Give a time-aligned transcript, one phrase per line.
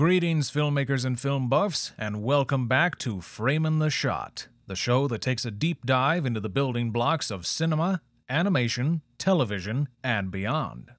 [0.00, 5.20] Greetings, filmmakers and film buffs, and welcome back to Framing the Shot, the show that
[5.20, 10.92] takes a deep dive into the building blocks of cinema, animation, television, and beyond.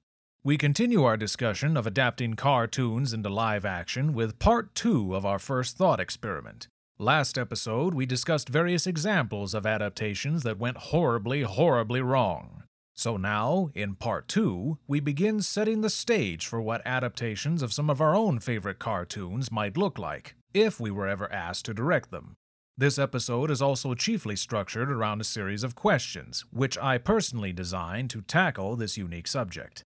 [0.44, 5.40] We continue our discussion of adapting cartoons into live action with part two of our
[5.40, 6.68] first thought experiment.
[6.96, 12.61] Last episode, we discussed various examples of adaptations that went horribly, horribly wrong.
[12.94, 17.88] So now, in part two, we begin setting the stage for what adaptations of some
[17.88, 22.10] of our own favorite cartoons might look like, if we were ever asked to direct
[22.10, 22.34] them.
[22.76, 28.10] This episode is also chiefly structured around a series of questions, which I personally designed
[28.10, 29.82] to tackle this unique subject.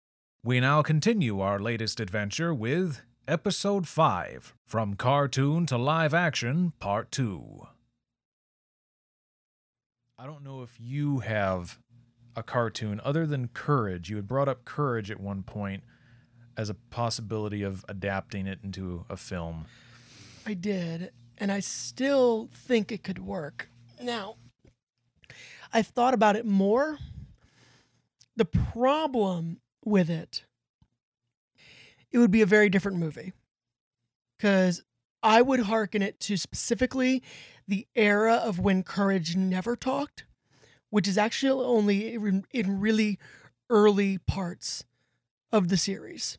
[0.43, 7.09] We now continue our latest adventure with Episode 5 From Cartoon to Live Action, Part
[7.11, 7.67] 2.
[10.19, 11.79] I don't know if you have
[12.35, 14.09] a cartoon other than Courage.
[14.09, 15.83] You had brought up Courage at one point
[16.57, 19.65] as a possibility of adapting it into a film.
[20.45, 23.69] I did, and I still think it could work.
[24.01, 24.35] Now,
[25.71, 26.99] I've thought about it more.
[28.35, 30.43] The problem with it,
[32.11, 33.33] it would be a very different movie.
[34.37, 34.83] Because
[35.21, 37.23] I would hearken it to specifically
[37.67, 40.25] the era of when Courage never talked,
[40.93, 42.13] which is actually only
[42.51, 43.17] in really
[43.67, 44.85] early parts
[45.51, 46.37] of the series.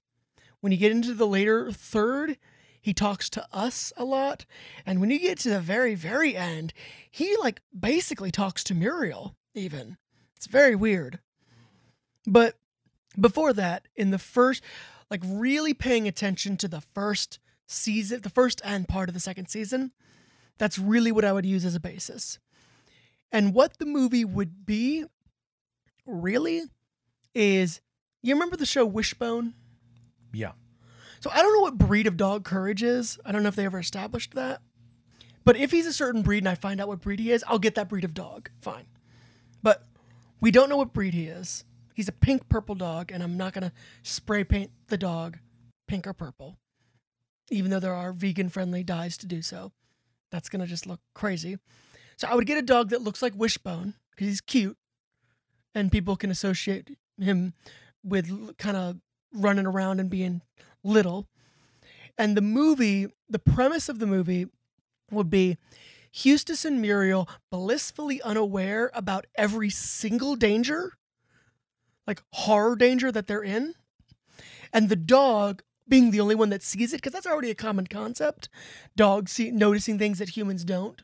[0.60, 2.38] When you get into the later third,
[2.80, 4.46] he talks to us a lot.
[4.86, 6.72] And when you get to the very, very end,
[7.10, 9.96] he like basically talks to Muriel, even.
[10.36, 11.18] It's very weird.
[12.24, 12.54] But
[13.20, 14.62] before that, in the first,
[15.10, 19.48] like really paying attention to the first season, the first and part of the second
[19.48, 19.90] season,
[20.58, 22.38] that's really what I would use as a basis.
[23.34, 25.04] And what the movie would be,
[26.06, 26.62] really,
[27.34, 27.80] is
[28.22, 29.54] you remember the show Wishbone?
[30.32, 30.52] Yeah.
[31.18, 33.18] So I don't know what breed of dog Courage is.
[33.24, 34.62] I don't know if they ever established that.
[35.44, 37.58] But if he's a certain breed and I find out what breed he is, I'll
[37.58, 38.50] get that breed of dog.
[38.60, 38.86] Fine.
[39.64, 39.84] But
[40.40, 41.64] we don't know what breed he is.
[41.92, 43.72] He's a pink purple dog, and I'm not going to
[44.04, 45.38] spray paint the dog
[45.88, 46.56] pink or purple,
[47.50, 49.72] even though there are vegan friendly dyes to do so.
[50.30, 51.58] That's going to just look crazy.
[52.16, 54.76] So I would get a dog that looks like Wishbone because he's cute,
[55.74, 57.54] and people can associate him
[58.02, 58.98] with kind of
[59.32, 60.42] running around and being
[60.82, 61.26] little.
[62.16, 64.46] And the movie, the premise of the movie
[65.10, 65.58] would be
[66.12, 70.92] Eustace and Muriel blissfully unaware about every single danger,
[72.06, 73.74] like horror danger that they're in.
[74.72, 77.86] And the dog being the only one that sees it, because that's already a common
[77.86, 78.48] concept.
[78.96, 81.02] Dogs see, noticing things that humans don't.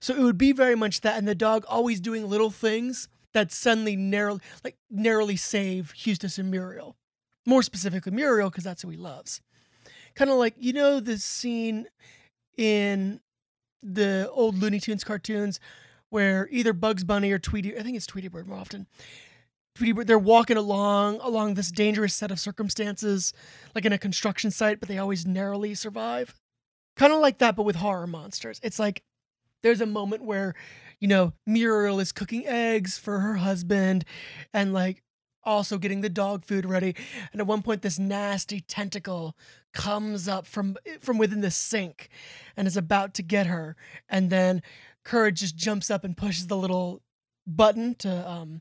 [0.00, 3.52] So it would be very much that, and the dog always doing little things that
[3.52, 6.96] suddenly narrowly, like narrowly save Eustace and Muriel
[7.46, 9.40] more specifically Muriel, because that's who he loves.
[10.14, 11.86] Kind of like, you know, the scene
[12.56, 13.20] in
[13.82, 15.60] the old Looney Tunes cartoons
[16.10, 18.86] where either Bugs Bunny or Tweety, I think it's Tweety Bird more often.
[19.74, 23.32] Tweety Bird, they're walking along along this dangerous set of circumstances,
[23.74, 26.34] like in a construction site, but they always narrowly survive.
[26.96, 28.60] Kind of like that, but with horror monsters.
[28.62, 29.02] It's like
[29.64, 30.54] there's a moment where,
[31.00, 34.04] you know, Muriel is cooking eggs for her husband,
[34.52, 35.02] and like
[35.42, 36.94] also getting the dog food ready.
[37.32, 39.34] And at one point, this nasty tentacle
[39.72, 42.10] comes up from from within the sink
[42.56, 43.74] and is about to get her.
[44.08, 44.62] And then
[45.02, 47.00] Courage just jumps up and pushes the little
[47.46, 48.60] button to um,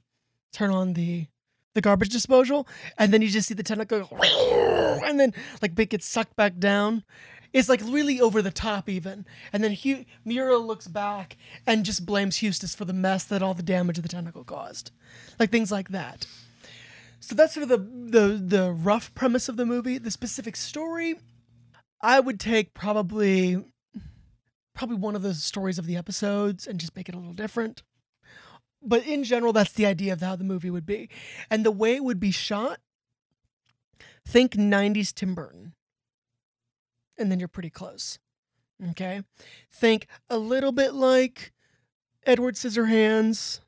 [0.54, 1.28] turn on the
[1.74, 2.66] the garbage disposal.
[2.98, 6.60] And then you just see the tentacle go, and then like it gets sucked back
[6.60, 7.04] down.
[7.54, 9.26] It's like really over the top, even.
[9.54, 11.38] And then Hugh, Muriel looks back
[11.68, 14.92] and just blames Eustace for the mess that all the damage of the tentacle caused.
[15.40, 16.26] Like things like that.
[17.20, 19.98] So that's sort of the, the the rough premise of the movie.
[19.98, 21.16] The specific story,
[22.02, 23.64] I would take probably
[24.76, 27.84] probably one of the stories of the episodes and just make it a little different.
[28.82, 31.10] But in general, that's the idea of how the movie would be.
[31.50, 32.80] And the way it would be shot,
[34.28, 35.74] think 90s Tim Burton.
[37.18, 38.20] And then you're pretty close.
[38.92, 39.22] Okay?
[39.72, 41.54] Think a little bit like
[42.26, 43.60] Edward Scissorhands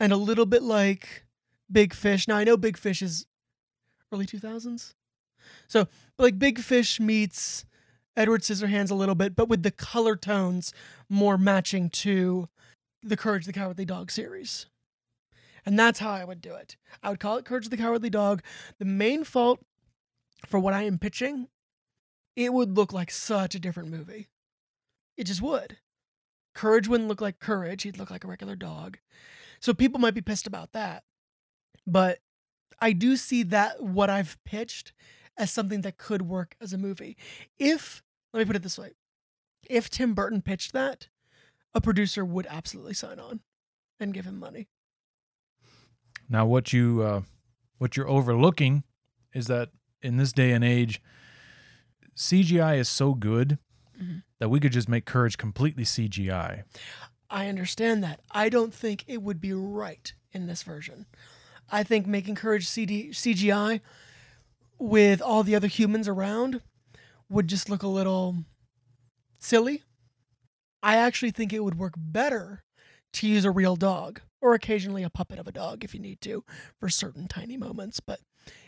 [0.00, 1.24] and a little bit like
[1.70, 2.26] Big Fish.
[2.26, 3.26] Now I know Big Fish is
[4.12, 4.94] early 2000s.
[5.66, 5.88] So,
[6.18, 7.64] like Big Fish meets
[8.16, 10.72] Edward Scissorhands a little bit, but with the color tones
[11.08, 12.48] more matching to
[13.02, 14.66] the Courage the Cowardly Dog series.
[15.64, 16.76] And that's how I would do it.
[17.02, 18.42] I would call it Courage the Cowardly Dog.
[18.78, 19.60] The main fault
[20.46, 21.48] for what I am pitching,
[22.36, 24.28] it would look like such a different movie.
[25.16, 25.78] It just would.
[26.54, 28.98] Courage wouldn't look like Courage, he'd look like a regular dog.
[29.60, 31.04] So people might be pissed about that.
[31.86, 32.18] But
[32.80, 34.92] I do see that what I've pitched
[35.36, 37.16] as something that could work as a movie.
[37.58, 38.02] If,
[38.32, 38.92] let me put it this way
[39.70, 41.08] if Tim Burton pitched that,
[41.74, 43.40] a producer would absolutely sign on
[44.00, 44.68] and give him money.
[46.28, 47.22] Now, what you uh,
[47.78, 48.84] what you're overlooking
[49.32, 49.70] is that
[50.02, 51.00] in this day and age,
[52.14, 53.58] CGI is so good
[54.00, 54.22] Mhm.
[54.38, 56.64] that we could just make Courage completely CGI.
[57.30, 58.20] I understand that.
[58.30, 61.06] I don't think it would be right in this version.
[61.70, 63.80] I think making Courage CD, CGI
[64.78, 66.60] with all the other humans around
[67.28, 68.44] would just look a little
[69.38, 69.82] silly.
[70.82, 72.64] I actually think it would work better
[73.14, 76.20] to use a real dog or occasionally a puppet of a dog if you need
[76.22, 76.44] to
[76.78, 78.00] for certain tiny moments.
[78.00, 78.20] But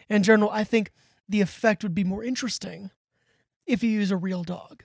[0.08, 0.92] in general, I think
[1.28, 2.90] the effect would be more interesting
[3.66, 4.84] if you use a real dog.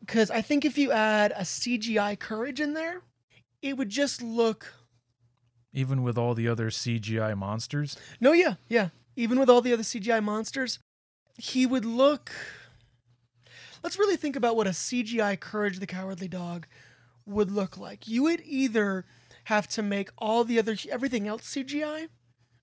[0.00, 3.02] Because I think if you add a CGI courage in there,
[3.62, 4.74] it would just look.
[5.72, 8.88] Even with all the other CGI monsters, No, yeah, yeah.
[9.16, 10.78] Even with all the other CGI monsters,
[11.36, 12.32] he would look.
[13.82, 16.66] Let's really think about what a CGI Courage the Cowardly Dog
[17.26, 18.08] would look like.
[18.08, 19.06] You would either
[19.44, 22.08] have to make all the other everything else CGI,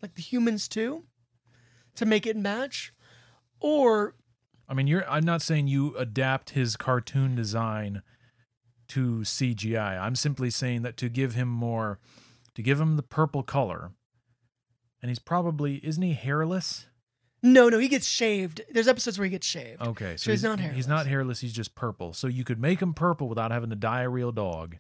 [0.02, 1.06] like the humans too,
[1.96, 2.94] to make it match,
[3.60, 4.16] or
[4.68, 5.10] I mean, you're.
[5.10, 8.02] I'm not saying you adapt his cartoon design
[8.90, 10.00] to CGI.
[10.00, 12.00] I'm simply saying that to give him more,
[12.56, 13.92] to give him the purple color,
[15.02, 16.88] and he's probably isn't he hairless?
[17.44, 18.62] no, no, he gets shaved.
[18.70, 19.82] There's episodes where he gets shaved.
[19.82, 20.76] Okay, so, So he's not hairless.
[20.76, 21.40] He's not hairless.
[21.40, 22.14] He's just purple.
[22.14, 24.78] So you could make him purple without having to dye a real dog.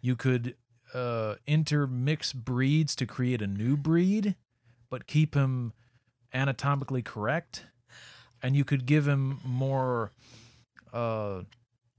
[0.00, 0.54] You could
[0.94, 4.36] uh, intermix breeds to create a new breed,
[4.88, 5.72] but keep him
[6.32, 7.66] anatomically correct.
[8.42, 10.12] And you could give him more
[10.92, 11.42] uh,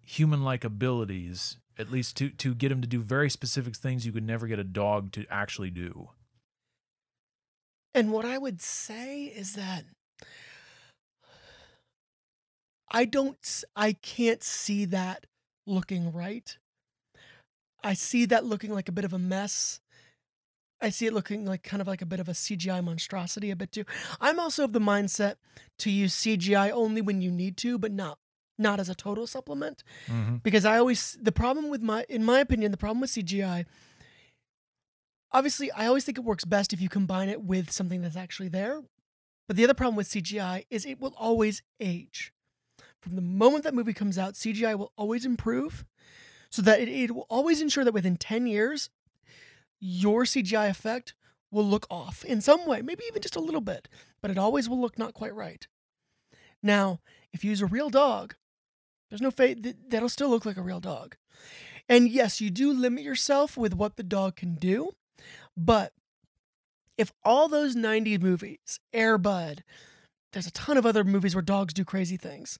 [0.06, 4.26] human-like abilities, at least to to get him to do very specific things you could
[4.26, 6.10] never get a dog to actually do.
[7.94, 9.84] And what I would say is that
[12.90, 15.26] I don't, I can't see that
[15.66, 16.58] looking right.
[17.84, 19.80] I see that looking like a bit of a mess.
[20.82, 23.56] I see it looking like kind of like a bit of a CGI monstrosity a
[23.56, 23.86] bit too.
[24.20, 25.36] I'm also of the mindset
[25.80, 28.18] to use CGI only when you need to, but not
[28.58, 30.36] not as a total supplement Mm-hmm.
[30.44, 33.66] because I always the problem with my in my opinion the problem with CGI
[35.32, 38.50] obviously I always think it works best if you combine it with something that's actually
[38.50, 38.82] there
[39.48, 42.34] but the other problem with CGI is it will always age
[43.02, 45.86] from the moment that movie comes out CGI will always improve
[46.50, 48.90] so that it, it will always ensure that within 10 years
[49.82, 51.14] your CGI effect
[51.52, 53.90] will look off in some way maybe even just a little bit
[54.22, 55.68] but it always will look not quite right
[56.64, 57.02] now
[57.34, 58.36] if you use a real dog
[59.12, 61.18] there's no fate th- that'll still look like a real dog.
[61.88, 64.92] And yes, you do limit yourself with what the dog can do,
[65.56, 65.92] but
[66.98, 69.64] if all those 90s movies, Air Bud,
[70.32, 72.58] there's a ton of other movies where dogs do crazy things.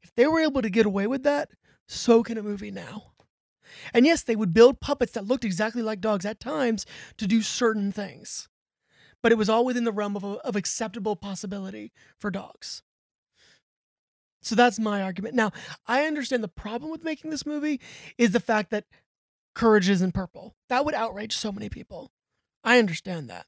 [0.00, 1.50] If they were able to get away with that,
[1.88, 3.10] so can a movie now.
[3.92, 6.86] And yes, they would build puppets that looked exactly like dogs at times
[7.16, 8.48] to do certain things.
[9.22, 12.82] But it was all within the realm of, of acceptable possibility for dogs.
[14.40, 15.34] So that's my argument.
[15.34, 15.50] Now,
[15.86, 17.80] I understand the problem with making this movie
[18.16, 18.84] is the fact that
[19.54, 20.54] Courage isn't purple.
[20.68, 22.12] That would outrage so many people.
[22.62, 23.46] I understand that.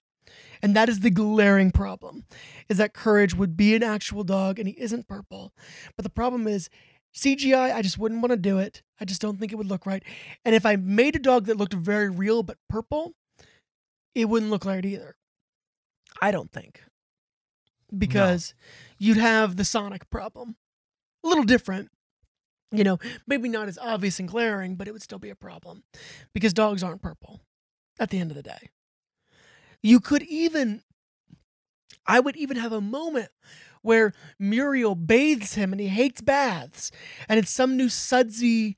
[0.62, 2.24] And that is the glaring problem
[2.68, 5.52] is that Courage would be an actual dog and he isn't purple.
[5.96, 6.68] But the problem is
[7.14, 8.82] CGI, I just wouldn't want to do it.
[9.00, 10.02] I just don't think it would look right.
[10.44, 13.14] And if I made a dog that looked very real but purple,
[14.14, 15.16] it wouldn't look right either.
[16.20, 16.82] I don't think.
[17.96, 18.54] Because
[18.98, 20.56] you'd have the Sonic problem
[21.24, 21.90] a little different.
[22.72, 25.82] You know, maybe not as obvious and glaring, but it would still be a problem
[26.32, 27.40] because dogs aren't purple
[27.98, 28.70] at the end of the day.
[29.82, 30.82] You could even,
[32.06, 33.30] I would even have a moment
[33.82, 36.90] where Muriel bathes him and he hates baths
[37.28, 38.76] and it's some new sudsy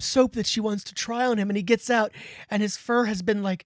[0.00, 2.12] soap that she wants to try on him and he gets out
[2.50, 3.64] and his fur has been like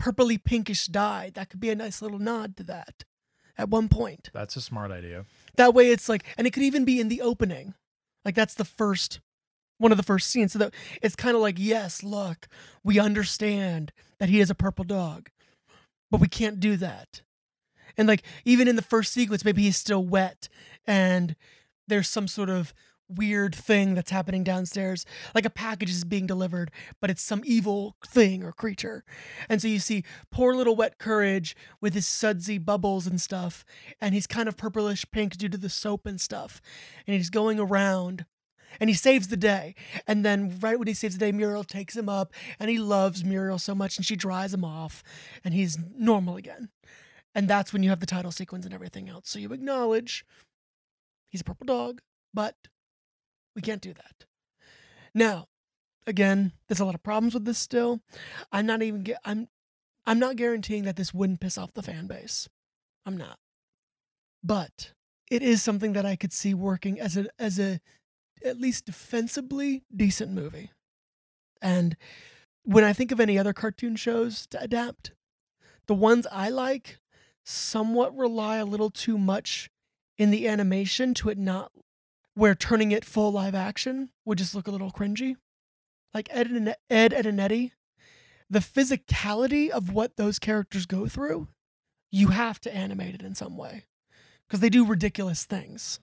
[0.00, 1.34] purpley pinkish dyed.
[1.34, 3.04] That could be a nice little nod to that
[3.56, 4.30] at one point.
[4.32, 5.24] That's a smart idea.
[5.56, 7.74] That way it's like, and it could even be in the opening.
[8.24, 9.20] Like that's the first,
[9.78, 10.52] one of the first scenes.
[10.52, 12.48] So that it's kind of like, yes, look,
[12.82, 15.30] we understand that he is a purple dog,
[16.10, 17.22] but we can't do that.
[17.96, 20.48] And like, even in the first sequence, maybe he's still wet
[20.86, 21.36] and
[21.86, 22.72] there's some sort of
[23.08, 25.04] weird thing that's happening downstairs.
[25.34, 26.70] Like a package is being delivered,
[27.00, 29.04] but it's some evil thing or creature.
[29.48, 33.64] And so you see poor little wet courage with his sudsy bubbles and stuff,
[34.00, 36.60] and he's kind of purplish pink due to the soap and stuff.
[37.06, 38.24] And he's going around
[38.80, 39.74] and he saves the day.
[40.06, 43.24] And then right when he saves the day, Muriel takes him up and he loves
[43.24, 45.02] Muriel so much and she dries him off
[45.44, 46.70] and he's normal again.
[47.34, 49.28] And that's when you have the title sequence and everything else.
[49.28, 50.24] So you acknowledge
[51.34, 52.00] He's a purple dog,
[52.32, 52.54] but
[53.56, 54.24] we can't do that.
[55.12, 55.48] Now,
[56.06, 58.02] again, there's a lot of problems with this still.
[58.52, 59.48] I'm not even get I'm
[60.06, 62.48] I'm not guaranteeing that this wouldn't piss off the fan base.
[63.04, 63.40] I'm not.
[64.44, 64.92] But
[65.28, 67.80] it is something that I could see working as a as a
[68.44, 70.70] at least defensibly decent movie.
[71.60, 71.96] And
[72.62, 75.10] when I think of any other cartoon shows to adapt,
[75.88, 77.00] the ones I like
[77.44, 79.70] somewhat rely a little too much
[80.18, 81.72] in the animation to it not
[82.34, 85.36] where turning it full live action would just look a little cringy.
[86.12, 87.72] Like Ed and Ed, Ed and Eddy,
[88.50, 91.48] the physicality of what those characters go through,
[92.10, 93.84] you have to animate it in some way
[94.46, 96.00] because they do ridiculous things.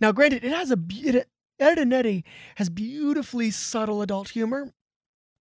[0.00, 1.28] Now, granted, it has a it,
[1.58, 2.24] Ed and Eddy
[2.56, 4.72] has beautifully subtle adult humor,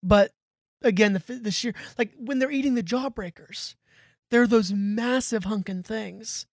[0.02, 0.32] but
[0.82, 3.76] again, the the sheer like when they're eating the jawbreakers,
[4.32, 6.48] they're those massive hunkin' things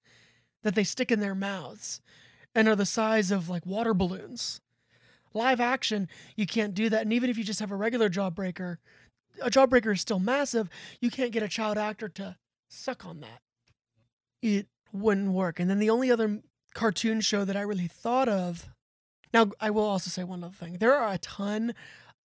[0.63, 2.03] that they stick in their mouths
[2.55, 4.61] and are the size of like water balloons.
[5.33, 7.03] Live action, you can't do that.
[7.03, 8.79] And even if you just have a regular jawbreaker,
[9.41, 10.69] a jawbreaker is still massive.
[11.01, 12.37] You can't get a child actor to
[12.69, 13.41] suck on that.
[14.43, 15.61] It wouldn't work.
[15.61, 16.41] And then the only other
[16.75, 18.69] cartoon show that I really thought of.
[19.33, 20.79] Now, I will also say one other thing.
[20.79, 21.75] There are a ton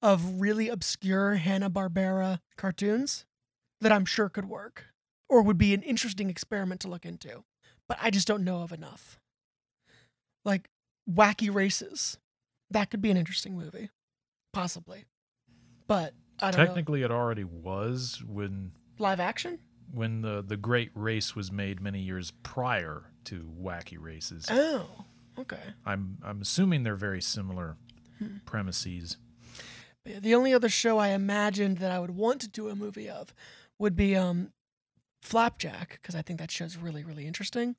[0.01, 3.25] of really obscure Hanna-Barbera cartoons
[3.81, 4.92] that I'm sure could work
[5.29, 7.43] or would be an interesting experiment to look into.
[7.87, 9.19] But I just don't know of enough.
[10.45, 10.69] Like
[11.09, 12.17] Wacky Races.
[12.71, 13.89] That could be an interesting movie.
[14.51, 15.05] Possibly.
[15.87, 16.65] But I don't know.
[16.65, 18.71] Technically it already was when.
[18.99, 19.59] Live action?
[19.93, 24.47] when the the great race was made many years prior to Wacky Races.
[24.49, 24.87] Oh,
[25.39, 25.61] okay.
[25.85, 27.77] I'm I'm assuming they're very similar
[28.45, 29.17] premises.
[30.05, 33.33] The only other show I imagined that I would want to do a movie of
[33.79, 34.51] would be um,
[35.23, 37.77] Flapjack, because I think that show's really, really interesting.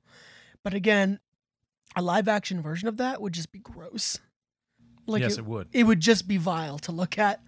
[0.63, 1.21] But again,
[1.95, 4.19] a live action version of that would just be gross.
[5.07, 5.69] Like yes, it, it would.
[5.73, 7.43] it would just be vile to look at,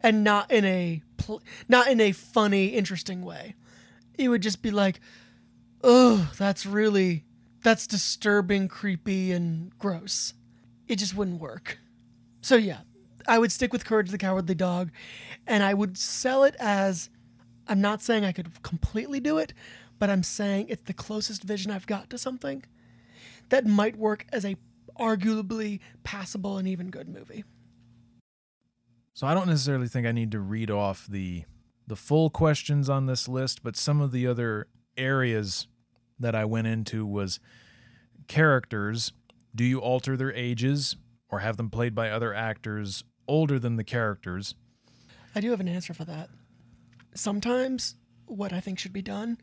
[0.00, 3.54] and not in a pl- not in a funny, interesting way.
[4.18, 5.00] It would just be like,
[5.84, 7.26] oh, that's really
[7.62, 10.32] that's disturbing, creepy, and gross.
[10.88, 11.78] It just wouldn't work.
[12.40, 12.78] So yeah,
[13.28, 14.90] I would stick with Courage the Cowardly Dog,
[15.46, 17.10] and I would sell it as
[17.68, 19.52] I'm not saying I could completely do it,
[19.98, 22.64] but I'm saying it's the closest vision I've got to something
[23.48, 24.56] that might work as a
[24.98, 27.44] arguably passable and even good movie.
[29.14, 31.44] So I don't necessarily think I need to read off the
[31.86, 35.68] the full questions on this list, but some of the other areas
[36.18, 37.38] that I went into was
[38.26, 39.12] characters.
[39.54, 40.96] Do you alter their ages
[41.28, 44.54] or have them played by other actors older than the characters?
[45.34, 46.28] I do have an answer for that.
[47.16, 47.96] Sometimes
[48.26, 49.38] what I think should be done,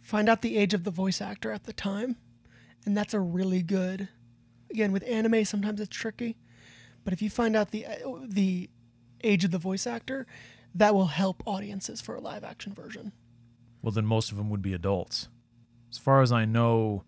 [0.00, 2.16] find out the age of the voice actor at the time,
[2.84, 4.08] and that's a really good.
[4.70, 6.36] Again, with anime, sometimes it's tricky,
[7.04, 7.94] but if you find out the uh,
[8.26, 8.68] the
[9.24, 10.26] age of the voice actor,
[10.74, 13.12] that will help audiences for a live action version.
[13.82, 15.28] Well, then most of them would be adults.
[15.90, 17.04] As far as I know,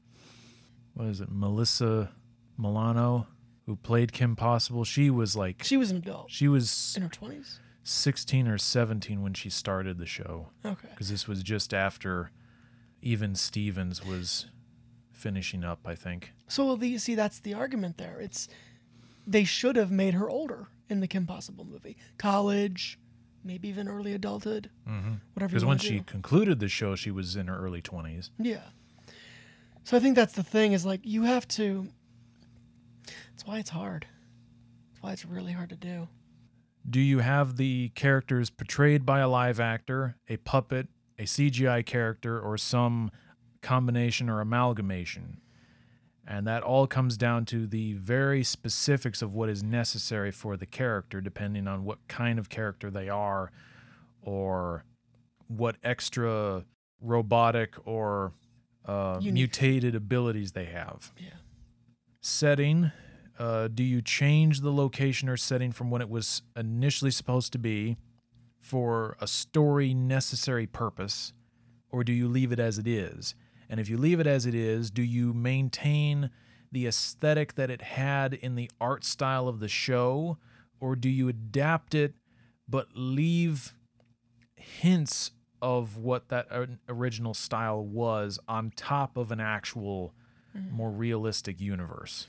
[0.95, 2.13] what is it, Melissa
[2.57, 3.27] Milano,
[3.67, 4.85] who played Kim Possible?
[4.85, 7.61] She was like She was an adult she was in her twenties.
[7.83, 10.89] 16 or 17 when she started the show Okay.
[10.91, 12.31] because this was just after
[13.03, 14.47] even Stevens was
[15.13, 16.33] finishing up, I think.
[16.49, 18.21] So well, the, see, that's the argument there.
[18.21, 18.49] It's
[19.27, 22.99] they should have made her older in the Kim Possible movie, college,
[23.45, 25.15] maybe even early adulthood, Mm-hmm.
[25.35, 25.49] whatever.
[25.51, 26.05] Because you when she do.
[26.05, 28.31] concluded the show, she was in her early 20s.
[28.39, 28.61] yeah.
[29.85, 31.89] So I think that's the thing is like you have to.
[33.07, 34.07] That's why it's hard.
[34.93, 36.07] That's why it's really hard to do.
[36.89, 42.41] Do you have the characters portrayed by a live actor, a puppet, a CGI character,
[42.41, 43.11] or some
[43.63, 45.41] combination or amalgamation?
[46.27, 50.67] And that all comes down to the very specifics of what is necessary for the
[50.67, 53.51] character, depending on what kind of character they are
[54.23, 54.85] or
[55.49, 56.65] what extra
[57.01, 58.33] robotic or
[58.87, 61.13] uh, mutated abilities they have.
[61.19, 61.31] Yeah.
[62.21, 62.93] Setting
[63.41, 67.59] uh, do you change the location or setting from what it was initially supposed to
[67.59, 67.97] be
[68.59, 71.33] for a story necessary purpose,
[71.89, 73.35] or do you leave it as it is?
[73.71, 76.29] And if you leave it as it is, do you maintain
[76.71, 80.37] the aesthetic that it had in the art style of the show,
[80.79, 82.13] or do you adapt it
[82.69, 83.73] but leave
[84.55, 85.31] hints
[85.63, 86.47] of what that
[86.91, 90.13] original style was on top of an actual
[90.71, 92.27] more realistic universe?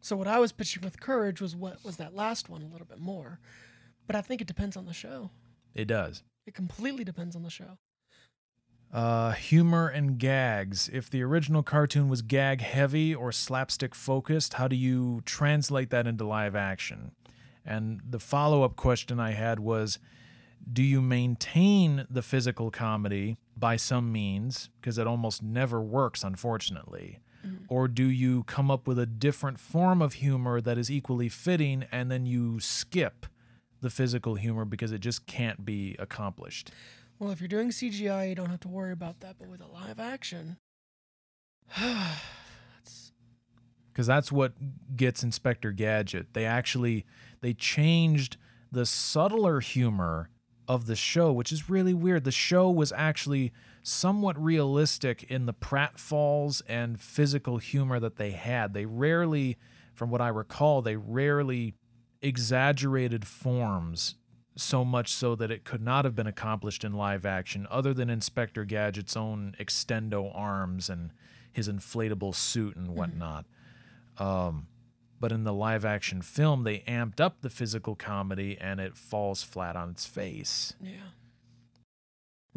[0.00, 2.86] So what I was pitching with Courage was what was that last one a little
[2.86, 3.40] bit more,
[4.06, 5.30] but I think it depends on the show.
[5.74, 6.22] It does.
[6.46, 7.78] It completely depends on the show.
[8.92, 10.88] Uh, humor and gags.
[10.90, 16.06] If the original cartoon was gag heavy or slapstick focused, how do you translate that
[16.06, 17.12] into live action?
[17.66, 19.98] And the follow up question I had was
[20.70, 24.70] do you maintain the physical comedy by some means?
[24.80, 27.20] Because it almost never works, unfortunately.
[27.46, 27.64] Mm-hmm.
[27.68, 31.84] Or do you come up with a different form of humor that is equally fitting
[31.92, 33.26] and then you skip
[33.80, 36.70] the physical humor because it just can't be accomplished?
[37.18, 39.36] Well, if you're doing CGI, you don't have to worry about that.
[39.38, 40.58] But with a live action,
[41.80, 43.12] that's
[43.92, 44.52] because that's what
[44.96, 46.34] gets Inspector Gadget.
[46.34, 47.06] They actually
[47.40, 48.36] they changed
[48.70, 50.30] the subtler humor
[50.68, 52.24] of the show, which is really weird.
[52.24, 53.52] The show was actually
[53.88, 58.74] somewhat realistic in the pratfalls and physical humor that they had.
[58.74, 59.56] They rarely,
[59.94, 61.74] from what I recall, they rarely
[62.20, 64.16] exaggerated forms
[64.56, 68.10] so much so that it could not have been accomplished in live action other than
[68.10, 71.12] Inspector Gadget's own extendo arms and
[71.52, 73.46] his inflatable suit and whatnot.
[74.18, 74.66] Um,
[75.20, 79.42] but in the live action film, they amped up the physical comedy and it falls
[79.42, 80.74] flat on its face.
[80.82, 81.10] yeah.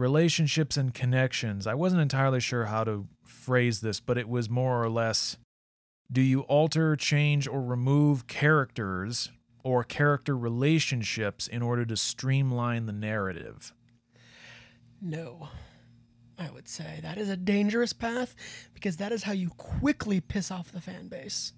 [0.02, 1.68] Relationships and connections.
[1.68, 5.38] I wasn't entirely sure how to phrase this, but it was more or less
[6.12, 9.32] do you alter, change, or remove characters
[9.64, 13.74] or character relationships in order to streamline the narrative?
[15.00, 15.50] No.
[16.36, 18.36] I would say that is a dangerous path
[18.74, 21.54] because that is how you quickly piss off the fan base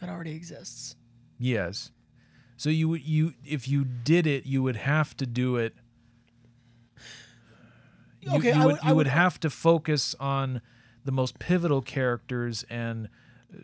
[0.00, 0.96] that already exists.
[1.38, 1.92] Yes.
[2.58, 5.74] So you you if you did it, you would have to do it.
[8.26, 10.60] You, Okay, you would, would- you would- would have to focus on
[11.04, 13.08] the most pivotal characters and
[13.54, 13.58] uh,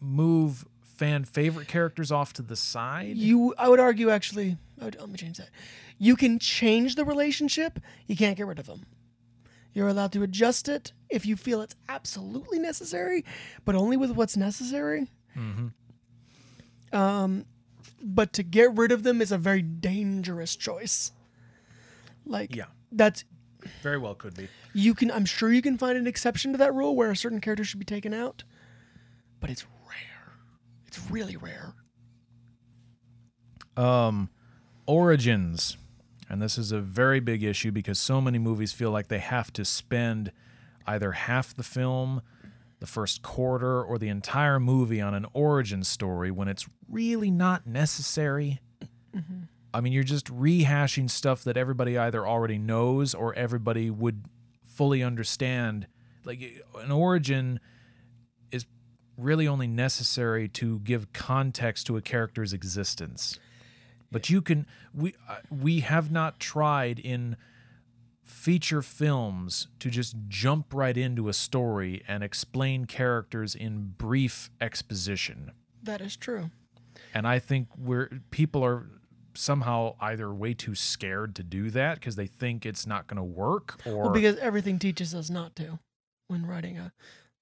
[0.00, 3.16] move fan favorite characters off to the side.
[3.16, 5.48] You, I would argue, actually, would, let me change that.
[5.98, 8.84] You can change the relationship, you can't get rid of them.
[9.72, 13.24] You're allowed to adjust it if you feel it's absolutely necessary,
[13.64, 15.08] but only with what's necessary.
[15.34, 15.68] Hmm.
[16.92, 17.44] Um,
[18.02, 21.12] but to get rid of them is a very dangerous choice.
[22.24, 22.66] Like, Yeah.
[22.92, 23.24] that's
[23.82, 24.48] Very well could be.
[24.74, 25.10] you can.
[25.10, 27.78] I'm sure you can find an exception to that rule where a certain character should
[27.80, 28.44] be taken out,
[29.40, 30.34] but it's rare.
[30.86, 31.74] It's really rare.
[33.76, 34.30] Um,
[34.86, 35.76] origins,
[36.30, 39.52] and this is a very big issue because so many movies feel like they have
[39.54, 40.32] to spend
[40.86, 42.22] either half the film,
[42.80, 47.66] the first quarter, or the entire movie on an origin story when it's really not
[47.66, 48.60] necessary.
[49.74, 54.24] I mean, you're just rehashing stuff that everybody either already knows or everybody would
[54.62, 55.86] fully understand.
[56.24, 57.60] Like an origin
[58.50, 58.66] is
[59.16, 63.38] really only necessary to give context to a character's existence.
[64.10, 67.36] But you can we uh, we have not tried in
[68.22, 75.52] feature films to just jump right into a story and explain characters in brief exposition.
[75.82, 76.50] That is true.
[77.14, 78.86] And I think we're people are
[79.36, 83.22] somehow either way too scared to do that because they think it's not going to
[83.22, 85.78] work or Well, because everything teaches us not to
[86.28, 86.92] when writing a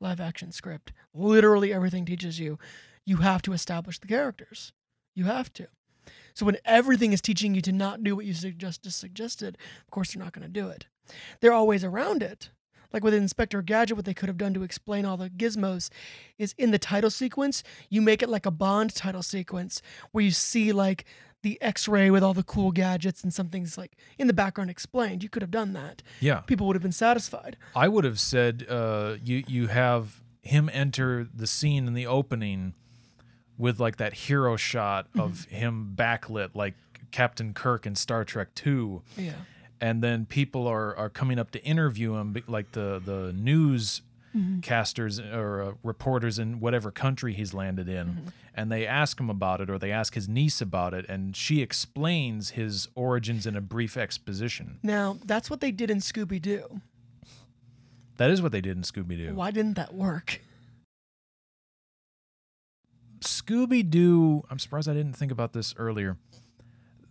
[0.00, 0.92] live action script.
[1.14, 2.58] Literally everything teaches you
[3.06, 4.72] you have to establish the characters.
[5.14, 5.68] You have to.
[6.34, 9.90] So when everything is teaching you to not do what you suggest, just suggested, of
[9.90, 10.86] course they're not going to do it.
[11.40, 12.50] There are ways around it.
[12.94, 15.90] Like with Inspector Gadget, what they could have done to explain all the gizmos
[16.38, 20.30] is in the title sequence, you make it like a Bond title sequence where you
[20.30, 21.04] see like
[21.42, 25.24] the X-ray with all the cool gadgets and something's like in the background explained.
[25.24, 26.40] You could have done that yeah.
[26.40, 27.56] people would have been satisfied.
[27.74, 32.74] I would have said uh, you you have him enter the scene in the opening
[33.58, 36.74] with like that hero shot of him backlit like
[37.10, 39.32] Captain Kirk in Star Trek Two, Yeah.
[39.84, 44.00] And then people are are coming up to interview him, like the the news
[44.62, 49.60] casters or uh, reporters in whatever country he's landed in, and they ask him about
[49.60, 53.60] it or they ask his niece about it, and she explains his origins in a
[53.60, 54.78] brief exposition.
[54.82, 56.80] Now, that's what they did in Scooby Doo.
[58.16, 59.34] That is what they did in Scooby Doo.
[59.34, 60.40] Why didn't that work?
[63.20, 66.16] Scooby Doo, I'm surprised I didn't think about this earlier.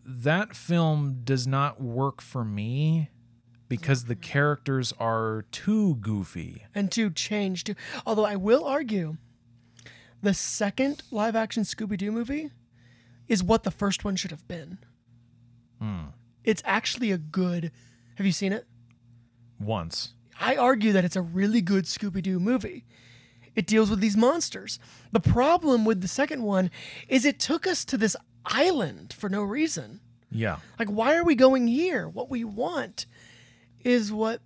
[0.06, 3.10] That film does not work for me
[3.70, 6.66] because the characters are too goofy.
[6.76, 7.74] And too changed.
[8.06, 9.18] although I will argue
[10.22, 12.52] the second live action Scooby Doo movie
[13.28, 14.80] is what the first one should have been.
[15.80, 16.06] Hmm.
[16.44, 17.72] It's actually a good
[18.16, 18.68] have you seen it?
[19.60, 20.14] Once.
[20.40, 22.86] I argue that it's a really good Scooby Doo movie.
[23.56, 24.80] It deals with these monsters.
[25.12, 26.70] The problem with the second one
[27.08, 30.00] is it took us to this island for no reason.
[30.32, 30.58] Yeah.
[30.80, 32.08] Like, why are we going here?
[32.08, 33.06] What we want
[33.84, 34.42] is what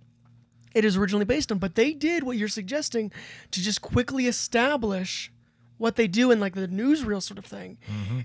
[0.74, 1.58] it is originally based on.
[1.58, 3.10] But they did what you're suggesting
[3.50, 5.32] to just quickly establish
[5.78, 7.78] what they do in like the newsreel sort of thing,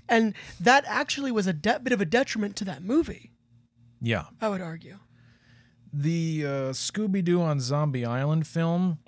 [0.08, 3.30] and that actually was a de- bit of a detriment to that movie.
[4.00, 4.24] Yeah.
[4.40, 4.98] I would argue.
[5.92, 8.98] The uh, Scooby Doo on Zombie Island film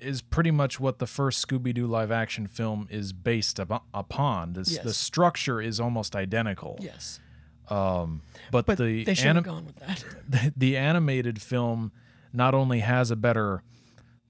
[0.00, 4.52] is pretty much what the first Scooby Doo live action film is based upon.
[4.54, 6.78] This, The structure is almost identical.
[6.80, 7.20] Yes,
[7.68, 10.04] Um, but, but the they should anim- have gone with that.
[10.28, 11.92] the, the animated film
[12.32, 13.62] not only has a better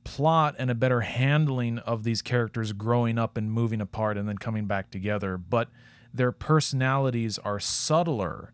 [0.05, 4.39] plot and a better handling of these characters growing up and moving apart and then
[4.39, 5.69] coming back together, but
[6.13, 8.53] their personalities are subtler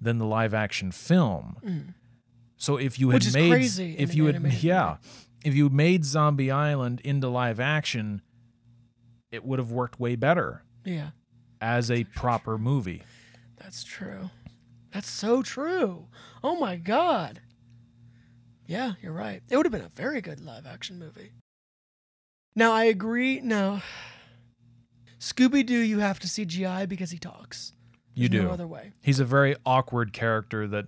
[0.00, 1.94] than the live action film.
[2.56, 3.34] So if you had Mm.
[3.34, 4.96] Made if you had yeah,
[5.44, 8.22] if you made Zombie Island into live action,
[9.30, 11.10] it would have worked way better Yeah,
[11.60, 13.02] as a proper movie.
[13.56, 14.30] that's true.
[14.92, 16.08] That's so true.
[16.44, 17.40] Oh my god.
[18.66, 19.42] Yeah, you're right.
[19.50, 21.32] It would have been a very good live action movie.
[22.54, 23.40] Now I agree.
[23.40, 23.80] No,
[25.18, 27.72] Scooby Doo, you have to CGI because he talks.
[28.14, 28.42] You do.
[28.42, 28.92] no other way.
[29.02, 30.86] He's a very awkward character that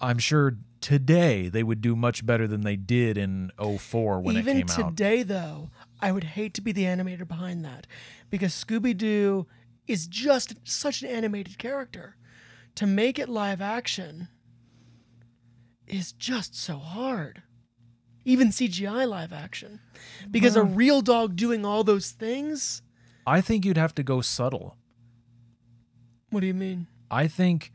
[0.00, 4.58] I'm sure today they would do much better than they did in 04 when Even
[4.58, 4.90] it came out.
[4.90, 5.70] today, though,
[6.00, 7.86] I would hate to be the animator behind that
[8.28, 9.46] because Scooby Doo
[9.86, 12.16] is just such an animated character.
[12.76, 14.28] To make it live action
[15.86, 17.42] is just so hard.
[18.26, 19.80] Even CGI live action.
[20.30, 22.82] Because a real dog doing all those things,
[23.26, 24.76] I think you'd have to go subtle.
[26.30, 26.88] what do you mean?
[27.10, 27.72] I think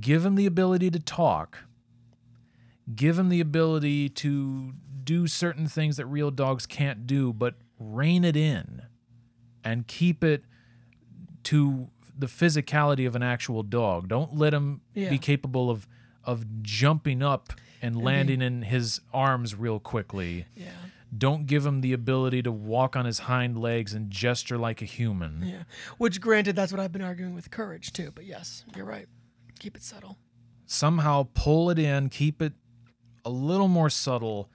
[0.00, 1.58] give him the ability to talk,
[2.94, 4.72] give him the ability to
[5.04, 8.82] do certain things that real dogs can't do, but rein it in
[9.62, 10.44] and keep it
[11.44, 14.08] to the physicality of an actual dog.
[14.08, 15.10] Don't let him Yeah.
[15.10, 15.86] be capable of
[16.26, 20.46] of jumping up and landing in his arms real quickly.
[20.56, 20.70] Yeah.
[21.16, 24.86] Don't give him the ability to walk on his hind legs and gesture like a
[24.86, 25.42] human.
[25.42, 25.64] Yeah.
[25.98, 28.10] Which, granted, that's what I've been arguing with Courage, too.
[28.14, 29.06] But yes, you're right.
[29.58, 30.16] Keep it subtle.
[30.64, 32.54] somehow pull it in, keep it
[33.24, 34.50] a little more subtle,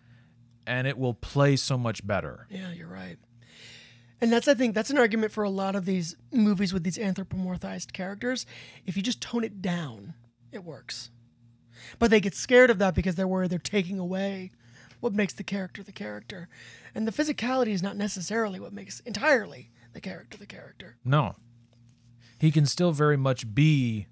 [0.65, 2.47] and it will play so much better.
[2.49, 3.17] Yeah, you're right.
[4.21, 6.97] And that's I think that's an argument for a lot of these movies with these
[6.97, 8.45] anthropomorphized characters.
[8.86, 10.13] If you just tone it down,
[10.51, 11.10] it works.
[11.97, 14.51] But they get scared of that because they're worried they're taking away
[14.99, 16.49] what makes the character the character.
[16.93, 20.97] And the physicality is not necessarily what makes entirely the character the character.
[21.05, 21.36] No.
[22.38, 24.08] He can still very much be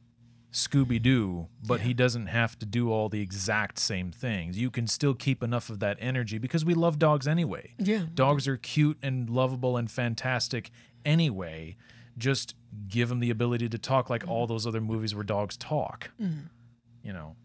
[0.51, 4.57] Scooby Doo, but he doesn't have to do all the exact same things.
[4.57, 7.73] You can still keep enough of that energy because we love dogs anyway.
[7.77, 8.03] Yeah.
[8.13, 10.71] Dogs are cute and lovable and fantastic
[11.05, 11.75] anyway.
[12.17, 12.55] Just
[12.88, 16.12] give them the ability to talk like all those other movies where dogs talk.
[16.17, 17.36] You know.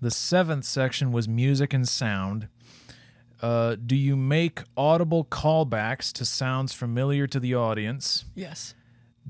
[0.00, 2.48] The seventh section was music and sound.
[3.40, 8.24] Uh, do you make audible callbacks to sounds familiar to the audience?
[8.34, 8.74] Yes.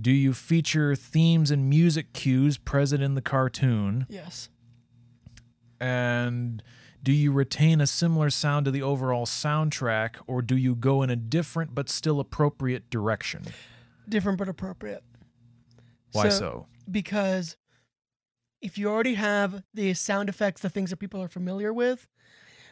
[0.01, 4.07] Do you feature themes and music cues present in the cartoon?
[4.09, 4.49] Yes.
[5.81, 6.63] And
[7.03, 11.11] do you retain a similar sound to the overall soundtrack, or do you go in
[11.11, 13.45] a different but still appropriate direction?
[14.09, 15.03] Different but appropriate.
[16.13, 16.67] Why so?
[16.91, 17.57] Because
[18.61, 22.09] if you already have the sound effects, the things that people are familiar with,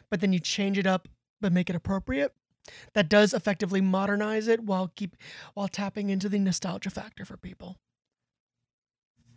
[0.09, 1.07] but then you change it up
[1.39, 2.33] but make it appropriate,
[2.93, 5.15] that does effectively modernize it while keep
[5.53, 7.77] while tapping into the nostalgia factor for people.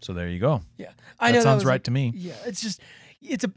[0.03, 0.63] So there you go.
[0.79, 2.13] Yeah, I That know sounds was right like- to me.
[2.15, 2.81] Yeah, it's just
[3.21, 3.53] it's a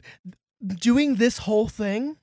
[0.66, 2.18] doing this whole thing,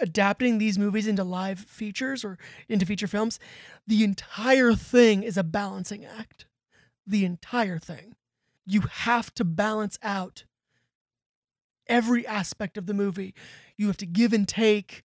[0.00, 3.38] adapting these movies into live features or into feature films.
[3.86, 6.46] The entire thing is a balancing act.
[7.06, 8.14] The entire thing,
[8.66, 10.44] you have to balance out
[11.88, 13.34] every aspect of the movie.
[13.76, 15.02] You have to give and take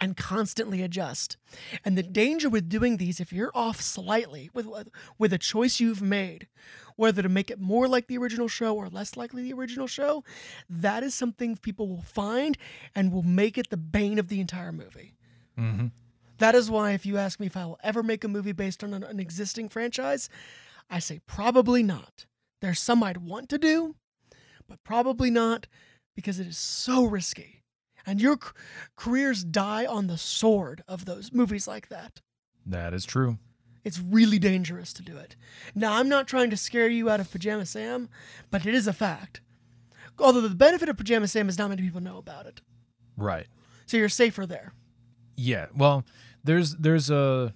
[0.00, 1.36] and constantly adjust.
[1.84, 4.66] And the danger with doing these, if you're off slightly with
[5.18, 6.48] with a choice you've made,
[6.96, 10.24] whether to make it more like the original show or less likely the original show,
[10.68, 12.58] that is something people will find
[12.94, 15.14] and will make it the bane of the entire movie.
[15.56, 15.86] hmm
[16.38, 18.84] That is why, if you ask me if I will ever make a movie based
[18.84, 20.28] on an, an existing franchise,
[20.90, 22.26] I say probably not.
[22.60, 23.96] There's some I'd want to do,
[24.68, 25.66] but probably not
[26.14, 27.62] because it is so risky.
[28.06, 28.50] And your c-
[28.94, 32.20] careers die on the sword of those movies like that.
[32.64, 33.38] That is true.
[33.84, 35.36] It's really dangerous to do it.
[35.74, 38.08] Now, I'm not trying to scare you out of Pajama Sam,
[38.50, 39.40] but it is a fact.
[40.18, 42.60] Although the benefit of Pajama Sam is not many people know about it.
[43.16, 43.46] Right.
[43.86, 44.72] So you're safer there.
[45.36, 45.66] Yeah.
[45.76, 46.04] Well,
[46.42, 47.54] there's there's a